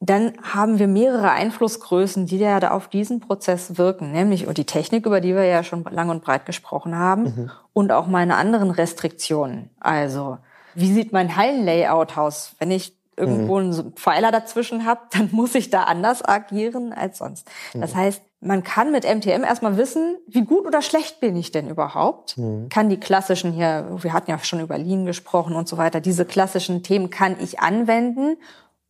[0.07, 5.07] dann haben wir mehrere Einflussgrößen, die ja da auf diesen Prozess wirken, nämlich die Technik,
[5.07, 7.51] über die wir ja schon lang und breit gesprochen haben, mhm.
[7.73, 9.71] und auch meine anderen Restriktionen.
[9.81, 10.39] Also,
[10.75, 12.55] wie sieht mein Hallenlayout aus?
[12.59, 13.71] Wenn ich irgendwo mhm.
[13.71, 17.49] einen Pfeiler dazwischen habe, dann muss ich da anders agieren als sonst.
[17.73, 17.81] Mhm.
[17.81, 21.69] Das heißt, man kann mit MTM erstmal wissen, wie gut oder schlecht bin ich denn
[21.71, 22.37] überhaupt?
[22.37, 22.69] Mhm.
[22.69, 26.27] Kann die klassischen hier, wir hatten ja schon über Lean gesprochen und so weiter, diese
[26.27, 28.37] klassischen Themen kann ich anwenden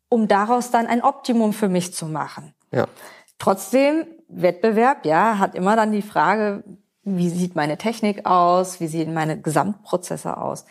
[0.09, 2.55] um daraus dann ein Optimum für mich zu machen.
[2.73, 2.87] Ja.
[3.39, 6.65] Trotzdem, Wettbewerb, ja, hat immer dann die Frage,
[7.03, 10.65] wie sieht meine Technik aus, wie sehen meine Gesamtprozesse aus.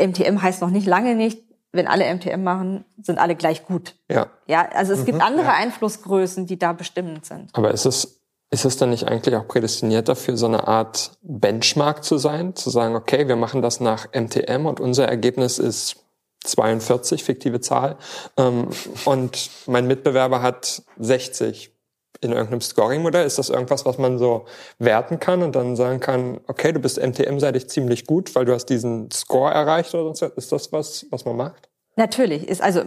[0.00, 3.96] MTM heißt noch nicht lange nicht, wenn alle MTM machen, sind alle gleich gut.
[4.10, 4.28] Ja.
[4.46, 5.54] Ja, also es mhm, gibt andere ja.
[5.54, 7.50] Einflussgrößen, die da bestimmend sind.
[7.52, 12.02] Aber ist es, ist es dann nicht eigentlich auch prädestiniert dafür, so eine Art Benchmark
[12.02, 12.54] zu sein?
[12.54, 16.05] Zu sagen, okay, wir machen das nach MTM und unser Ergebnis ist
[16.46, 17.96] 42, fiktive Zahl.
[18.36, 18.68] Ähm,
[19.04, 21.72] und mein Mitbewerber hat 60
[22.20, 23.26] in irgendeinem Scoring-Modell.
[23.26, 24.46] Ist das irgendwas, was man so
[24.78, 28.66] werten kann und dann sagen kann, okay, du bist MTM-seitig ziemlich gut, weil du hast
[28.66, 31.68] diesen Score erreicht oder sonst Ist das was, was man macht?
[31.96, 32.48] Natürlich.
[32.48, 32.82] Ist also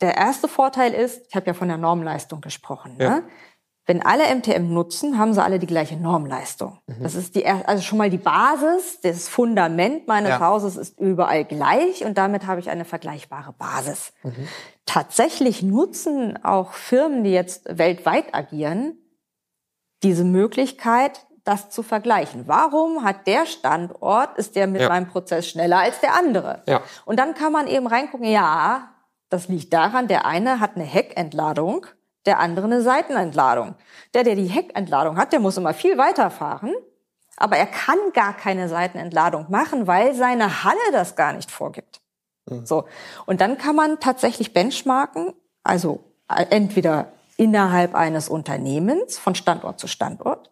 [0.00, 2.96] der erste Vorteil ist, ich habe ja von der Normleistung gesprochen.
[2.98, 3.16] Ja.
[3.16, 3.24] Ne?
[3.86, 6.78] Wenn alle MTM nutzen, haben sie alle die gleiche Normleistung.
[6.86, 7.02] Mhm.
[7.02, 10.40] Das ist die, also schon mal die Basis, das Fundament meines ja.
[10.40, 14.14] Hauses ist überall gleich und damit habe ich eine vergleichbare Basis.
[14.22, 14.48] Mhm.
[14.86, 18.96] Tatsächlich nutzen auch Firmen, die jetzt weltweit agieren,
[20.02, 22.44] diese Möglichkeit, das zu vergleichen.
[22.46, 24.88] Warum hat der Standort, ist der mit ja.
[24.88, 26.62] meinem Prozess schneller als der andere?
[26.66, 26.80] Ja.
[27.04, 28.94] Und dann kann man eben reingucken, ja,
[29.28, 31.86] das liegt daran, der eine hat eine Heckentladung
[32.26, 33.74] der andere eine Seitenentladung.
[34.14, 36.72] Der, der die Heckentladung hat, der muss immer viel weiterfahren,
[37.36, 42.00] aber er kann gar keine Seitenentladung machen, weil seine Halle das gar nicht vorgibt.
[42.46, 42.66] Mhm.
[42.66, 42.84] So.
[43.26, 45.32] Und dann kann man tatsächlich benchmarken,
[45.62, 50.50] also äh, entweder innerhalb eines Unternehmens von Standort zu Standort,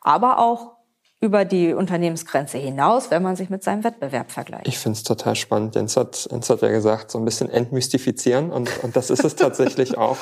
[0.00, 0.74] aber auch
[1.20, 4.68] über die Unternehmensgrenze hinaus, wenn man sich mit seinem Wettbewerb vergleicht.
[4.68, 5.74] Ich finde es total spannend.
[5.74, 9.34] Jens hat, Jens hat ja gesagt, so ein bisschen entmystifizieren und, und das ist es
[9.34, 10.18] tatsächlich auch.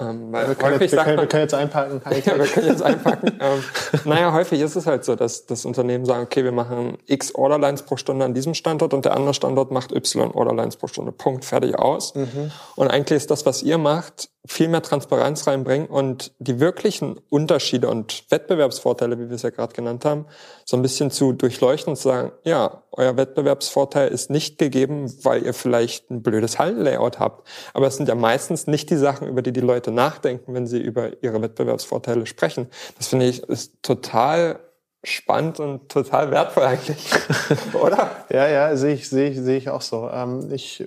[0.00, 2.00] Ähm, weil wir, können jetzt, wir, können, wir können jetzt einpacken.
[2.24, 3.26] ja, wir können jetzt einpacken.
[3.40, 3.62] ähm,
[4.04, 7.82] naja, häufig ist es halt so, dass das Unternehmen sagen, okay, wir machen x Orderlines
[7.82, 11.12] pro Stunde an diesem Standort und der andere Standort macht y Orderlines pro Stunde.
[11.12, 12.14] Punkt, fertig, aus.
[12.14, 12.50] Mhm.
[12.76, 17.88] Und eigentlich ist das, was ihr macht, viel mehr Transparenz reinbringen und die wirklichen Unterschiede
[17.88, 20.26] und Wettbewerbsvorteile, wie wir es ja gerade genannt haben,
[20.64, 25.44] so ein bisschen zu durchleuchten und zu sagen, ja, euer Wettbewerbsvorteil ist nicht gegeben, weil
[25.44, 27.46] ihr vielleicht ein blödes Hallenlayout habt.
[27.74, 30.80] Aber es sind ja meistens nicht die Sachen, über die die Leute nachdenken, wenn sie
[30.80, 32.68] über ihre Wettbewerbsvorteile sprechen.
[32.96, 34.60] Das finde ich ist total
[35.02, 37.10] spannend und total wertvoll eigentlich,
[37.72, 38.10] oder?
[38.28, 40.10] Ja, ja, sehe ich, sehe ich, sehe ich auch so.
[40.12, 40.84] Ähm, ich,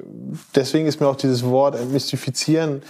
[0.56, 2.84] deswegen ist mir auch dieses Wort entmystifizieren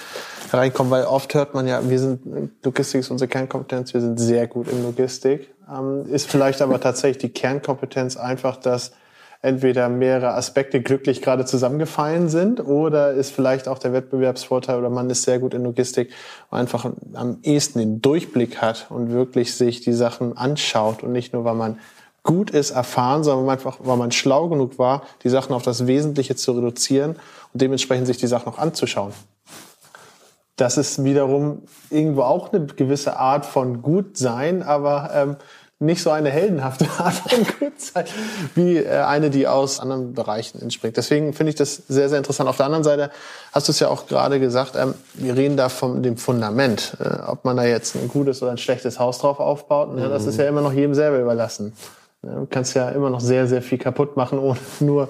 [0.52, 4.48] reinkommen, weil oft hört man ja, wir sind, Logistik ist unsere Kernkompetenz, wir sind sehr
[4.48, 5.50] gut in Logistik.
[5.72, 8.92] Ähm, ist vielleicht aber tatsächlich die Kernkompetenz einfach, dass
[9.44, 15.10] entweder mehrere Aspekte glücklich gerade zusammengefallen sind oder ist vielleicht auch der Wettbewerbsvorteil oder man
[15.10, 16.12] ist sehr gut in Logistik
[16.50, 21.34] und einfach am ehesten den Durchblick hat und wirklich sich die Sachen anschaut und nicht
[21.34, 21.78] nur, weil man
[22.24, 26.38] gut ist, erfahren, sondern einfach, weil man schlau genug war, die Sachen auf das Wesentliche
[26.38, 27.18] zu reduzieren
[27.52, 29.12] und dementsprechend sich die Sachen noch anzuschauen.
[30.56, 35.36] Das ist wiederum irgendwo auch eine gewisse Art von Gutsein, aber ähm,
[35.84, 38.06] nicht so eine heldenhafte Art von Gutsein
[38.56, 40.98] wie äh, eine, die aus anderen Bereichen entspringt.
[40.98, 42.50] Deswegen finde ich das sehr, sehr interessant.
[42.50, 43.12] Auf der anderen Seite
[43.52, 46.98] hast du es ja auch gerade gesagt, ähm, wir reden da von dem Fundament.
[47.00, 50.26] Äh, ob man da jetzt ein gutes oder ein schlechtes Haus drauf aufbaut, ne, das
[50.26, 51.74] ist ja immer noch jedem selber überlassen.
[52.24, 55.10] Du kannst ja immer noch sehr, sehr viel kaputt machen, ohne nur,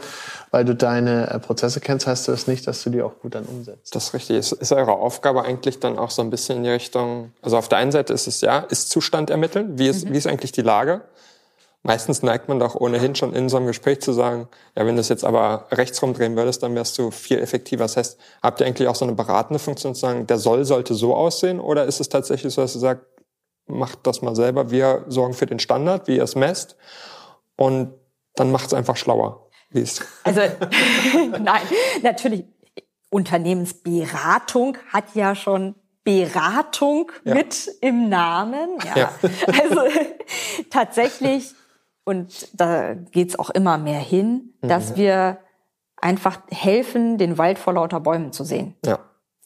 [0.49, 3.45] weil du deine äh, Prozesse kennst, heißt das nicht, dass du die auch gut dann
[3.45, 3.95] umsetzt.
[3.95, 4.37] Das ist richtig.
[4.37, 7.69] Ist, ist eure Aufgabe eigentlich dann auch so ein bisschen in die Richtung, also auf
[7.69, 10.13] der einen Seite ist es ja, ist Zustand ermitteln, wie ist, mhm.
[10.13, 11.01] wie ist eigentlich die Lage?
[11.83, 15.01] Meistens neigt man doch ohnehin schon in so einem Gespräch zu sagen, ja, wenn du
[15.01, 17.83] es jetzt aber rechts rumdrehen würdest, dann wärst du viel effektiver.
[17.83, 20.93] Das heißt, habt ihr eigentlich auch so eine beratende Funktion zu sagen, der Soll sollte
[20.93, 21.59] so aussehen?
[21.59, 23.03] Oder ist es tatsächlich so, dass du sagst,
[23.65, 24.71] macht das mal selber.
[24.71, 26.75] Wir sorgen für den Standard, wie ihr es messt.
[27.55, 27.93] Und
[28.35, 29.49] dann macht es einfach schlauer.
[29.69, 29.81] Wie
[30.23, 30.41] also
[31.39, 31.61] nein,
[32.01, 32.45] natürlich.
[33.09, 37.35] Unternehmensberatung hat ja schon Beratung ja.
[37.35, 38.77] mit im Namen.
[38.83, 38.97] Ja.
[38.97, 39.13] ja.
[39.61, 39.81] Also
[40.71, 41.53] tatsächlich,
[42.05, 44.95] und da geht's auch immer mehr hin, dass mhm.
[44.95, 45.37] wir
[45.97, 48.75] einfach helfen, den Wald vor lauter Bäumen zu sehen.
[48.83, 48.99] Ja.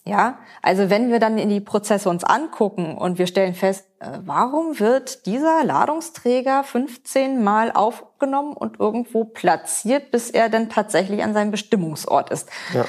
[0.08, 4.20] Ja, also wenn wir dann in die Prozesse uns angucken und wir stellen fest, äh,
[4.24, 11.34] warum wird dieser Ladungsträger 15 Mal aufgenommen und irgendwo platziert, bis er dann tatsächlich an
[11.34, 12.48] seinem Bestimmungsort ist?
[12.72, 12.86] Ja.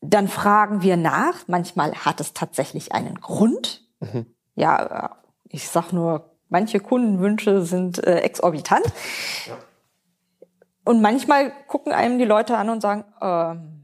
[0.00, 1.46] Dann fragen wir nach.
[1.46, 3.88] Manchmal hat es tatsächlich einen Grund.
[4.00, 4.26] Mhm.
[4.56, 5.08] Ja, äh,
[5.50, 8.86] ich sag nur, manche Kundenwünsche sind äh, exorbitant.
[9.46, 9.54] Ja.
[10.84, 13.79] Und manchmal gucken einem die Leute an und sagen, ähm,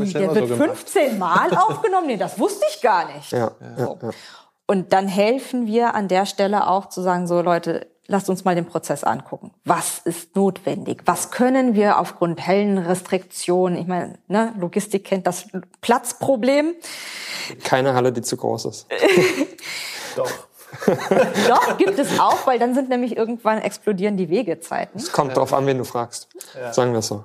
[0.00, 2.06] wie, der wird so 15 Mal aufgenommen?
[2.06, 3.32] Nee, das wusste ich gar nicht.
[3.32, 3.98] Ja, so.
[4.00, 4.10] ja, ja.
[4.66, 8.54] Und dann helfen wir an der Stelle auch zu sagen, so Leute, lasst uns mal
[8.54, 9.50] den Prozess angucken.
[9.64, 11.02] Was ist notwendig?
[11.04, 15.46] Was können wir aufgrund hellen Restriktionen, ich meine, ne, Logistik kennt das
[15.80, 16.74] Platzproblem.
[17.62, 18.86] Keine Halle, die zu groß ist.
[20.16, 20.30] Doch.
[21.48, 24.98] Doch, gibt es auch, weil dann sind nämlich irgendwann explodieren die Wegezeiten.
[24.98, 25.34] Es kommt ja.
[25.34, 26.28] drauf an, wen du fragst.
[26.54, 26.72] Ja.
[26.72, 27.24] Sagen wir es so.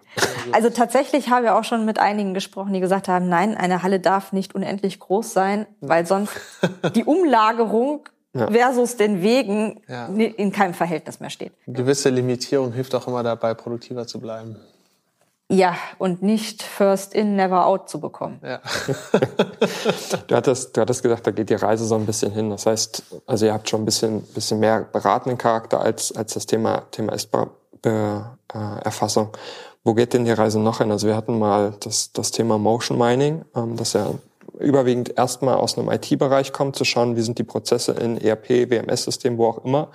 [0.52, 4.00] Also tatsächlich habe ich auch schon mit einigen gesprochen, die gesagt haben, nein, eine Halle
[4.00, 6.34] darf nicht unendlich groß sein, weil sonst
[6.96, 8.48] die Umlagerung ja.
[8.48, 9.82] versus den Wegen
[10.18, 11.54] in keinem Verhältnis mehr steht.
[11.66, 14.56] Eine gewisse Limitierung hilft auch immer dabei, produktiver zu bleiben.
[15.52, 18.40] Ja, und nicht first in, never out zu bekommen.
[18.44, 18.60] Ja.
[20.28, 22.52] du, hattest, du hattest gesagt, da geht die Reise so ein bisschen hin.
[22.52, 26.46] Das heißt, also ihr habt schon ein bisschen, bisschen mehr beratenden Charakter als, als das
[26.46, 29.30] Thema, Thema Ist-Erfassung.
[29.84, 30.92] Wo geht denn die Reise noch hin?
[30.92, 34.12] Also wir hatten mal das, das Thema Motion Mining, ähm, das ja
[34.60, 39.38] überwiegend erstmal aus einem IT-Bereich kommt, zu schauen, wie sind die Prozesse in ERP, WMS-System,
[39.38, 39.90] wo auch immer.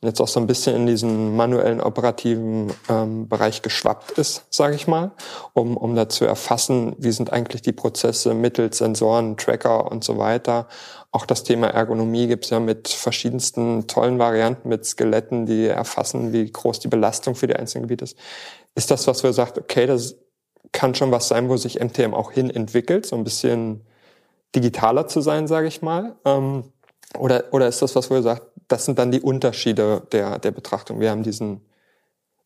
[0.00, 4.74] Und jetzt auch so ein bisschen in diesen manuellen operativen ähm, Bereich geschwappt ist, sage
[4.74, 5.12] ich mal,
[5.54, 10.18] um, um da zu erfassen, wie sind eigentlich die Prozesse mittels Sensoren, Tracker und so
[10.18, 10.68] weiter.
[11.12, 16.50] Auch das Thema Ergonomie gibt's ja mit verschiedensten tollen Varianten, mit Skeletten, die erfassen, wie
[16.50, 18.18] groß die Belastung für die einzelnen Gebiete ist.
[18.74, 20.16] Ist das, was wir sagt, okay, das
[20.72, 23.86] kann schon was sein, wo sich MTM auch hin entwickelt, so ein bisschen
[24.54, 26.16] digitaler zu sein, sage ich mal?
[26.24, 26.64] Ähm,
[27.18, 31.00] oder, oder ist das, was wir sagt, das sind dann die Unterschiede der, der Betrachtung.
[31.00, 31.60] Wir haben diesen,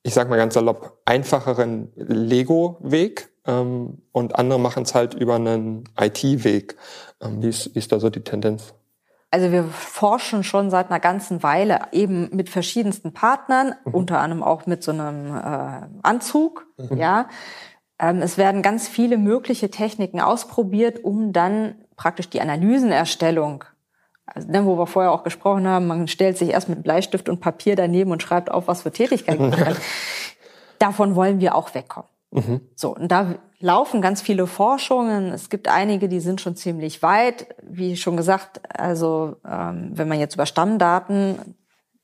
[0.03, 5.85] ich sag mal ganz salopp, einfacheren Lego-Weg ähm, und andere machen es halt über einen
[5.99, 6.77] IT-Weg.
[7.21, 8.75] Ähm, wie, ist, wie ist da so die Tendenz?
[9.33, 13.95] Also wir forschen schon seit einer ganzen Weile eben mit verschiedensten Partnern, mhm.
[13.95, 16.97] unter anderem auch mit so einem äh, Anzug, mhm.
[16.97, 17.29] ja.
[18.01, 23.63] Ähm, es werden ganz viele mögliche Techniken ausprobiert, um dann praktisch die Analysenerstellung,
[24.25, 27.41] also, ne, wo wir vorher auch gesprochen haben, man stellt sich erst mit Bleistift und
[27.41, 29.77] Papier daneben und schreibt auf, was für Tätigkeiten man hat.
[30.79, 32.09] Davon wollen wir auch wegkommen.
[32.31, 32.63] Mhm.
[32.75, 35.31] So, und da laufen ganz viele Forschungen.
[35.31, 37.55] Es gibt einige, die sind schon ziemlich weit.
[37.63, 41.55] Wie schon gesagt, also ähm, wenn man jetzt über Stammdaten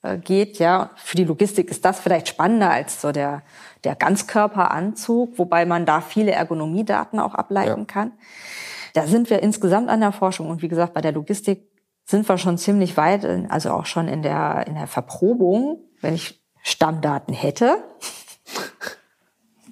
[0.02, 3.44] äh, geht, ja, für die Logistik ist das vielleicht spannender als so der,
[3.84, 7.86] der Ganzkörperanzug, wobei man da viele Ergonomiedaten auch ableiten ja.
[7.86, 8.12] kann.
[8.96, 11.70] Da sind wir insgesamt an der Forschung und wie gesagt, bei der Logistik
[12.04, 16.40] sind wir schon ziemlich weit, also auch schon in der, in der Verprobung, wenn ich
[16.62, 17.82] Stammdaten hätte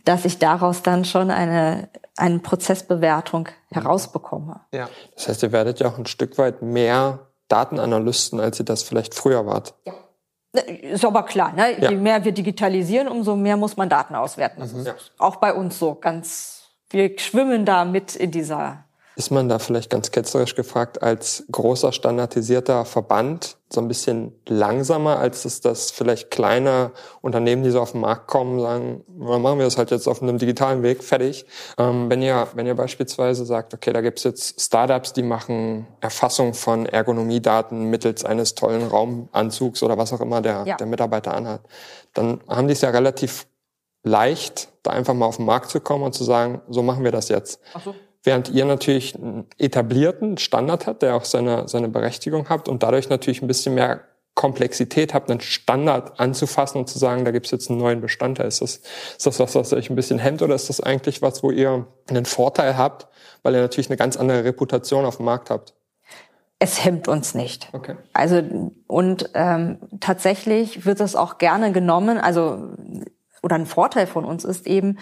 [0.05, 4.61] dass ich daraus dann schon eine, eine Prozessbewertung herausbekomme.
[4.73, 4.89] Ja.
[5.15, 9.15] Das heißt, ihr werdet ja auch ein Stück weit mehr Datenanalysten, als ihr das vielleicht
[9.15, 9.75] früher wart.
[9.85, 9.95] Ja.
[10.63, 11.81] Ist aber klar, ne?
[11.81, 11.91] Ja.
[11.91, 14.61] je mehr wir digitalisieren, umso mehr muss man Daten auswerten.
[14.61, 14.81] Das mhm.
[14.81, 14.95] ist ja.
[15.19, 18.84] auch bei uns so ganz, wir schwimmen da mit in dieser
[19.17, 25.19] ist man da vielleicht ganz ketzerisch gefragt als großer standardisierter Verband so ein bisschen langsamer,
[25.19, 29.59] als es das vielleicht kleine Unternehmen, die so auf den Markt kommen, sagen, dann machen
[29.59, 31.45] wir das halt jetzt auf einem digitalen Weg, fertig.
[31.79, 36.55] Ähm, wenn ihr, wenn ihr beispielsweise sagt, okay, da gibt's jetzt Startups, die machen Erfassung
[36.55, 40.77] von Ergonomiedaten mittels eines tollen Raumanzugs oder was auch immer der, ja.
[40.77, 41.61] der Mitarbeiter anhat,
[42.15, 43.47] dann haben die es ja relativ
[44.05, 47.13] leicht, da einfach mal auf den Markt zu kommen und zu sagen, so machen wir
[47.13, 47.61] das jetzt.
[47.73, 47.95] Ach so.
[48.25, 53.11] Während ihr natürlich einen etablierten Standard habt, der auch seine, seine Berechtigung habt und dadurch
[53.11, 54.01] natürlich ein bisschen mehr
[54.35, 58.49] Komplexität habt, einen Standard anzufassen und zu sagen, da gibt's jetzt einen neuen Bestandteil.
[58.49, 58.81] Ist das,
[59.17, 61.87] ist das was, was euch ein bisschen hemmt oder ist das eigentlich was, wo ihr
[62.09, 63.07] einen Vorteil habt,
[63.43, 65.75] weil ihr natürlich eine ganz andere Reputation auf dem Markt habt?
[66.59, 67.69] Es hemmt uns nicht.
[67.73, 67.97] Okay.
[68.15, 72.19] Also und ähm, tatsächlich wird es auch gerne genommen.
[72.19, 72.71] Also
[73.43, 74.99] oder ein Vorteil von uns ist eben,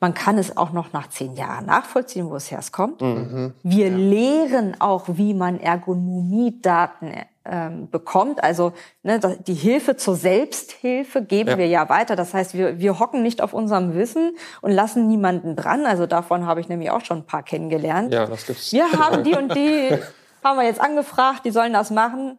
[0.00, 3.02] man kann es auch noch nach zehn Jahren nachvollziehen, wo es herkommt.
[3.02, 3.52] Mhm.
[3.62, 3.96] Wir ja.
[3.96, 7.12] lehren auch, wie man Ergonomiedaten
[7.44, 8.42] ähm, bekommt.
[8.42, 8.72] Also
[9.02, 11.58] ne, die Hilfe zur Selbsthilfe geben ja.
[11.58, 12.16] wir ja weiter.
[12.16, 15.84] Das heißt, wir, wir hocken nicht auf unserem Wissen und lassen niemanden dran.
[15.84, 18.12] Also davon habe ich nämlich auch schon ein paar kennengelernt.
[18.12, 18.72] Ja, das gibt's.
[18.72, 19.90] Wir haben die und die,
[20.42, 22.38] haben wir jetzt angefragt, die sollen das machen.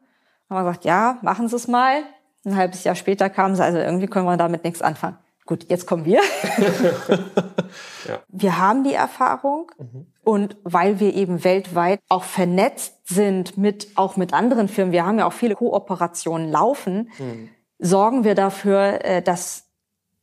[0.50, 2.04] Haben wir gesagt, ja, machen Sie es mal.
[2.44, 5.18] Ein halbes Jahr später kamen sie, also irgendwie können wir damit nichts anfangen.
[5.52, 6.22] Gut, jetzt kommen wir.
[8.08, 8.20] ja.
[8.30, 10.08] Wir haben die Erfahrung mhm.
[10.24, 15.20] und weil wir eben weltweit auch vernetzt sind mit auch mit anderen Firmen, wir haben
[15.20, 17.50] ja auch viele Kooperationen laufen, mhm.
[17.80, 19.68] sorgen wir dafür, äh, dass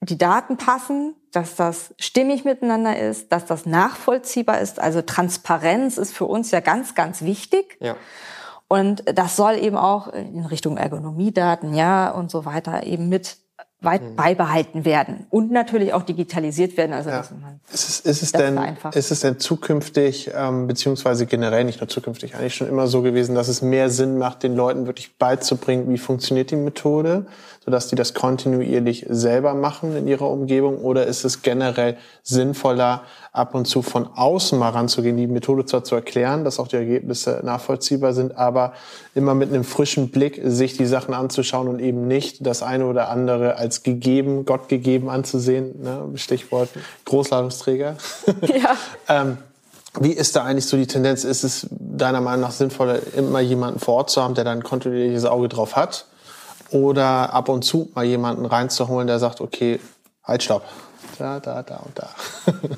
[0.01, 4.81] die Daten passen, dass das stimmig miteinander ist, dass das nachvollziehbar ist.
[4.81, 7.77] Also Transparenz ist für uns ja ganz, ganz wichtig.
[7.81, 7.97] Ja.
[8.67, 13.37] Und das soll eben auch in Richtung Ergonomiedaten, ja, und so weiter eben mit.
[13.81, 16.93] Beibehalten werden und natürlich auch digitalisiert werden.
[16.93, 17.21] Also ja.
[17.21, 18.59] ist, es, ist, es denn,
[18.93, 23.37] ist es denn zukünftig, ähm, beziehungsweise generell nicht nur zukünftig, eigentlich schon immer so gewesen,
[23.37, 27.27] dass es mehr Sinn macht, den Leuten wirklich beizubringen, wie funktioniert die Methode,
[27.69, 30.79] sodass die das kontinuierlich selber machen in ihrer Umgebung?
[30.79, 35.85] Oder ist es generell sinnvoller, ab und zu von außen mal ranzugehen, die Methode zwar
[35.85, 38.73] zu erklären, dass auch die Ergebnisse nachvollziehbar sind, aber
[39.15, 43.11] immer mit einem frischen Blick sich die Sachen anzuschauen und eben nicht das eine oder
[43.11, 45.83] andere als gegeben, Gott gegeben anzusehen.
[45.83, 46.09] Ne?
[46.15, 46.71] Stichwort
[47.05, 47.97] Großladungsträger.
[48.49, 48.77] Ja.
[49.09, 49.39] ähm,
[50.01, 51.25] wie ist da eigentlich so die Tendenz?
[51.25, 54.63] Ist es deiner Meinung nach sinnvoller, immer jemanden vor Ort zu haben, der da ein
[54.63, 56.07] kontinuierliches Auge drauf hat?
[56.71, 59.81] Oder ab und zu mal jemanden reinzuholen, der sagt, okay,
[60.23, 60.65] halt, stopp.
[61.19, 62.11] Da, da, da und da.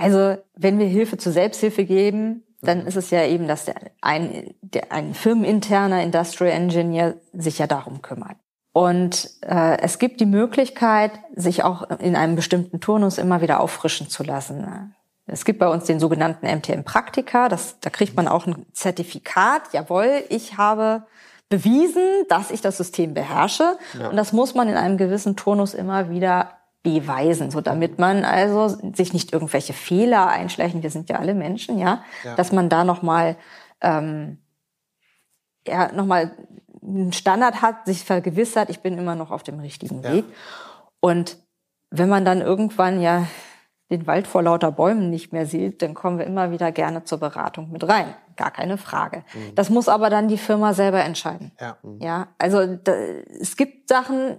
[0.00, 4.54] Also wenn wir Hilfe zur Selbsthilfe geben, dann ist es ja eben, dass der, ein,
[4.62, 8.36] der, ein firmeninterner Industrial Engineer sich ja darum kümmert.
[8.72, 14.08] Und äh, es gibt die Möglichkeit, sich auch in einem bestimmten Turnus immer wieder auffrischen
[14.08, 14.94] zu lassen.
[15.26, 17.48] Es gibt bei uns den sogenannten MTM-Praktika.
[17.48, 19.62] Das, da kriegt man auch ein Zertifikat.
[19.72, 21.02] Jawohl, ich habe
[21.48, 23.78] bewiesen, dass ich das System beherrsche.
[23.98, 24.08] Ja.
[24.08, 28.68] Und das muss man in einem gewissen Turnus immer wieder beweisen, so damit man also
[28.94, 30.82] sich nicht irgendwelche Fehler einschleichen.
[30.82, 32.34] Wir sind ja alle Menschen, ja, ja.
[32.36, 33.36] dass man da noch mal
[33.80, 34.38] ähm,
[35.66, 36.32] ja noch mal
[36.82, 40.24] einen Standard hat, sich vergewissert, ich bin immer noch auf dem richtigen Weg.
[40.26, 40.34] Ja.
[41.00, 41.38] Und
[41.90, 43.26] wenn man dann irgendwann ja
[43.90, 47.18] den Wald vor lauter Bäumen nicht mehr sieht, dann kommen wir immer wieder gerne zur
[47.18, 48.14] Beratung mit rein.
[48.38, 49.24] Gar keine Frage.
[49.34, 49.56] Mhm.
[49.56, 51.50] Das muss aber dann die Firma selber entscheiden.
[51.60, 54.38] Ja, ja also da, es gibt Sachen,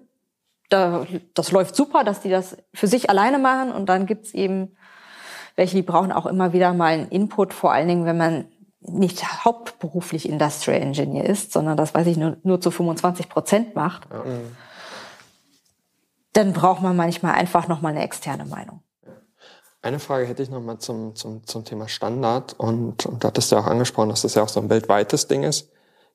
[0.69, 4.77] da, das läuft super, dass die das für sich alleine machen und dann gibt's eben
[5.57, 8.45] welche, die brauchen auch immer wieder mal einen Input, vor allen Dingen, wenn man
[8.79, 14.07] nicht hauptberuflich Industrial Engineer ist, sondern das, weiß ich, nur, nur zu 25 Prozent macht,
[14.09, 14.23] ja.
[16.31, 18.81] dann braucht man manchmal einfach noch mal eine externe Meinung.
[19.81, 22.53] Eine Frage hätte ich noch mal zum, zum, zum Thema Standard.
[22.57, 25.27] Und, und da hattest du ja auch angesprochen, dass das ja auch so ein weltweites
[25.27, 25.69] Ding ist.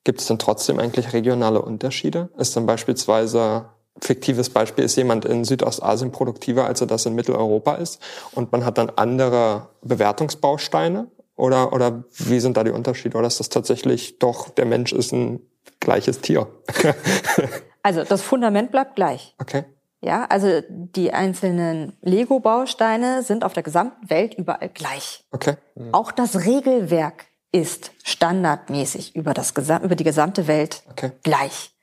[0.04, 2.28] Gibt es denn trotzdem eigentlich regionale Unterschiede?
[2.36, 3.70] Ist dann beispielsweise,
[4.02, 8.02] fiktives Beispiel, ist jemand in Südostasien produktiver, als er das in Mitteleuropa ist?
[8.32, 11.10] Und man hat dann andere Bewertungsbausteine?
[11.36, 13.16] Oder, oder wie sind da die Unterschiede?
[13.16, 15.40] Oder ist das tatsächlich doch, der Mensch ist ein
[15.80, 16.48] gleiches Tier?
[17.82, 19.34] also das Fundament bleibt gleich.
[19.40, 19.64] Okay.
[20.04, 25.24] Ja, also die einzelnen Lego-Bausteine sind auf der gesamten Welt überall gleich.
[25.32, 25.54] Okay.
[25.76, 25.94] Mhm.
[25.94, 31.12] Auch das Regelwerk ist standardmäßig über, das, über die gesamte Welt okay.
[31.22, 31.74] gleich.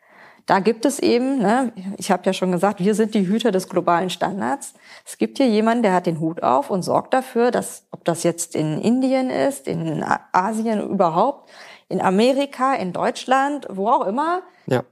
[0.45, 3.69] Da gibt es eben, ne, ich habe ja schon gesagt, wir sind die Hüter des
[3.69, 4.73] globalen Standards.
[5.05, 8.21] Es gibt hier jemanden, der hat den Hut auf und sorgt dafür, dass, ob das
[8.21, 11.49] jetzt in Indien ist, in Asien überhaupt,
[11.89, 14.83] in Amerika, in Deutschland, wo auch immer, ja.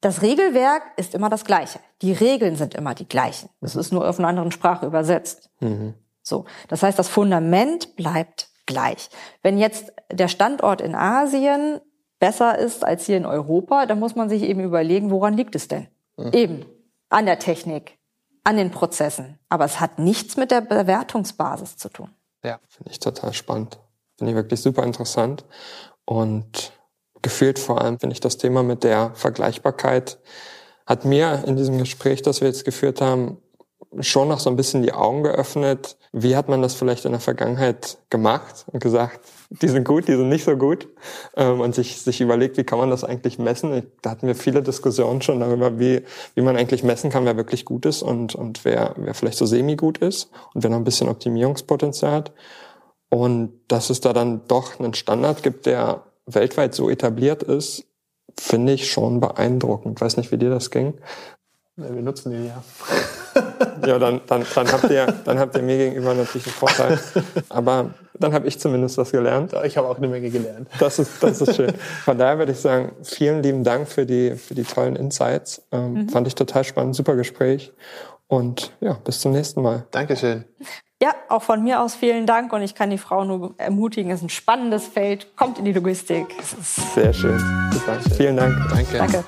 [0.00, 1.78] Das Regelwerk ist immer das gleiche.
[2.00, 3.50] Die Regeln sind immer die gleichen.
[3.60, 5.50] Es ist nur auf einer anderen Sprache übersetzt.
[5.60, 5.94] Mhm.
[6.22, 6.46] So.
[6.68, 9.10] Das heißt, das Fundament bleibt gleich.
[9.42, 11.80] Wenn jetzt der Standort in Asien
[12.18, 15.68] besser ist als hier in Europa, dann muss man sich eben überlegen, woran liegt es
[15.68, 15.88] denn?
[16.16, 16.32] Mhm.
[16.32, 16.66] Eben
[17.08, 17.98] an der Technik,
[18.44, 19.38] an den Prozessen.
[19.48, 22.10] Aber es hat nichts mit der Bewertungsbasis zu tun.
[22.42, 23.78] Ja, finde ich total spannend.
[24.16, 25.44] Finde ich wirklich super interessant.
[26.04, 26.72] Und
[27.22, 30.18] gefühlt vor allem finde ich das Thema mit der Vergleichbarkeit
[30.90, 33.38] hat mir in diesem Gespräch, das wir jetzt geführt haben,
[34.00, 35.96] schon noch so ein bisschen die Augen geöffnet.
[36.12, 40.16] Wie hat man das vielleicht in der Vergangenheit gemacht und gesagt, die sind gut, die
[40.16, 40.88] sind nicht so gut
[41.36, 43.84] ähm, und sich, sich überlegt, wie kann man das eigentlich messen?
[44.02, 46.02] Da hatten wir viele Diskussionen schon darüber, wie,
[46.34, 49.46] wie man eigentlich messen kann, wer wirklich gut ist und, und wer, wer vielleicht so
[49.46, 52.32] semi-gut ist und wer noch ein bisschen Optimierungspotenzial hat.
[53.10, 56.04] Und dass es da dann doch einen Standard gibt, der
[56.34, 57.84] weltweit so etabliert ist,
[58.38, 60.00] finde ich schon beeindruckend.
[60.00, 60.94] Weiß nicht, wie dir das ging.
[61.76, 62.62] Ja, wir nutzen den ja.
[63.86, 67.00] ja, dann, dann, dann, habt ihr, dann habt ihr mir gegenüber natürlich einen Vorteil.
[67.48, 69.54] Aber dann habe ich zumindest was gelernt.
[69.64, 70.68] Ich habe auch eine Menge gelernt.
[70.78, 71.72] Das ist, das ist schön.
[72.04, 75.62] Von daher würde ich sagen, vielen lieben Dank für die, für die tollen Insights.
[75.72, 76.08] Ähm, mhm.
[76.08, 77.72] Fand ich total spannend, super Gespräch.
[78.26, 79.86] Und ja, bis zum nächsten Mal.
[79.90, 80.44] Dankeschön.
[81.02, 84.18] Ja, auch von mir aus vielen Dank und ich kann die Frau nur ermutigen, es
[84.18, 86.26] ist ein spannendes Feld, kommt in die Logistik.
[86.94, 87.38] Sehr schön.
[87.72, 87.98] Super.
[88.16, 88.54] Vielen Dank.
[88.70, 88.98] Danke.
[88.98, 89.24] Danke.